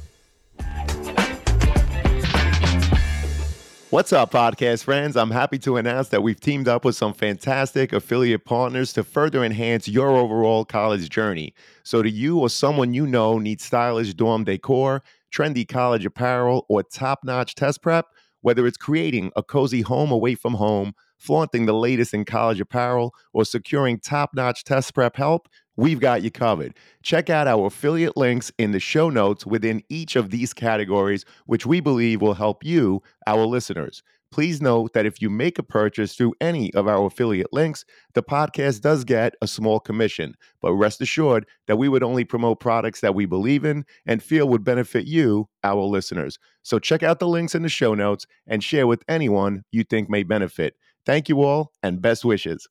What's 3.91 4.13
up, 4.13 4.31
podcast 4.31 4.85
friends? 4.85 5.17
I'm 5.17 5.31
happy 5.31 5.59
to 5.59 5.75
announce 5.75 6.07
that 6.09 6.23
we've 6.23 6.39
teamed 6.39 6.69
up 6.69 6.85
with 6.85 6.95
some 6.95 7.13
fantastic 7.13 7.91
affiliate 7.91 8.45
partners 8.45 8.93
to 8.93 9.03
further 9.03 9.43
enhance 9.43 9.85
your 9.85 10.11
overall 10.11 10.63
college 10.63 11.09
journey. 11.09 11.53
So, 11.83 12.01
do 12.01 12.07
you 12.07 12.39
or 12.39 12.49
someone 12.49 12.93
you 12.93 13.05
know 13.05 13.37
needs 13.37 13.65
stylish 13.65 14.13
dorm 14.13 14.45
decor, 14.45 15.03
trendy 15.29 15.67
college 15.67 16.05
apparel, 16.05 16.65
or 16.69 16.83
top 16.83 17.25
notch 17.25 17.55
test 17.55 17.81
prep? 17.81 18.05
Whether 18.39 18.65
it's 18.65 18.77
creating 18.77 19.33
a 19.35 19.43
cozy 19.43 19.81
home 19.81 20.09
away 20.09 20.35
from 20.35 20.53
home, 20.53 20.93
flaunting 21.17 21.65
the 21.65 21.73
latest 21.73 22.13
in 22.13 22.23
college 22.23 22.61
apparel, 22.61 23.13
or 23.33 23.43
securing 23.43 23.99
top 23.99 24.29
notch 24.33 24.63
test 24.63 24.93
prep 24.93 25.17
help, 25.17 25.49
we've 25.77 25.99
got 25.99 26.21
you 26.23 26.31
covered. 26.31 26.75
Check 27.03 27.29
out 27.29 27.47
our 27.47 27.67
affiliate 27.67 28.17
links 28.17 28.51
in 28.57 28.71
the 28.71 28.79
show 28.79 29.09
notes 29.09 29.45
within 29.45 29.83
each 29.89 30.15
of 30.15 30.29
these 30.29 30.53
categories, 30.53 31.25
which 31.45 31.65
we 31.65 31.79
believe 31.79 32.21
will 32.21 32.33
help 32.33 32.63
you, 32.63 33.01
our 33.27 33.45
listeners. 33.45 34.03
Please 34.31 34.61
note 34.61 34.93
that 34.93 35.05
if 35.05 35.21
you 35.21 35.29
make 35.29 35.59
a 35.59 35.63
purchase 35.63 36.15
through 36.15 36.33
any 36.39 36.73
of 36.73 36.87
our 36.87 37.05
affiliate 37.05 37.51
links, 37.51 37.83
the 38.13 38.23
podcast 38.23 38.79
does 38.79 39.03
get 39.03 39.35
a 39.41 39.47
small 39.47 39.77
commission. 39.77 40.35
But 40.61 40.73
rest 40.73 41.01
assured 41.01 41.45
that 41.67 41.75
we 41.75 41.89
would 41.89 42.01
only 42.01 42.23
promote 42.23 42.61
products 42.61 43.01
that 43.01 43.13
we 43.13 43.25
believe 43.25 43.65
in 43.65 43.83
and 44.05 44.23
feel 44.23 44.47
would 44.47 44.63
benefit 44.63 45.05
you, 45.05 45.49
our 45.65 45.81
listeners. 45.81 46.39
So 46.63 46.79
check 46.79 47.03
out 47.03 47.19
the 47.19 47.27
links 47.27 47.55
in 47.55 47.61
the 47.61 47.69
show 47.69 47.93
notes 47.93 48.25
and 48.47 48.63
share 48.63 48.87
with 48.87 49.03
anyone 49.09 49.63
you 49.69 49.83
think 49.83 50.09
may 50.09 50.23
benefit. 50.23 50.75
Thank 51.05 51.27
you 51.27 51.41
all 51.41 51.73
and 51.83 52.01
best 52.01 52.23
wishes. 52.23 52.69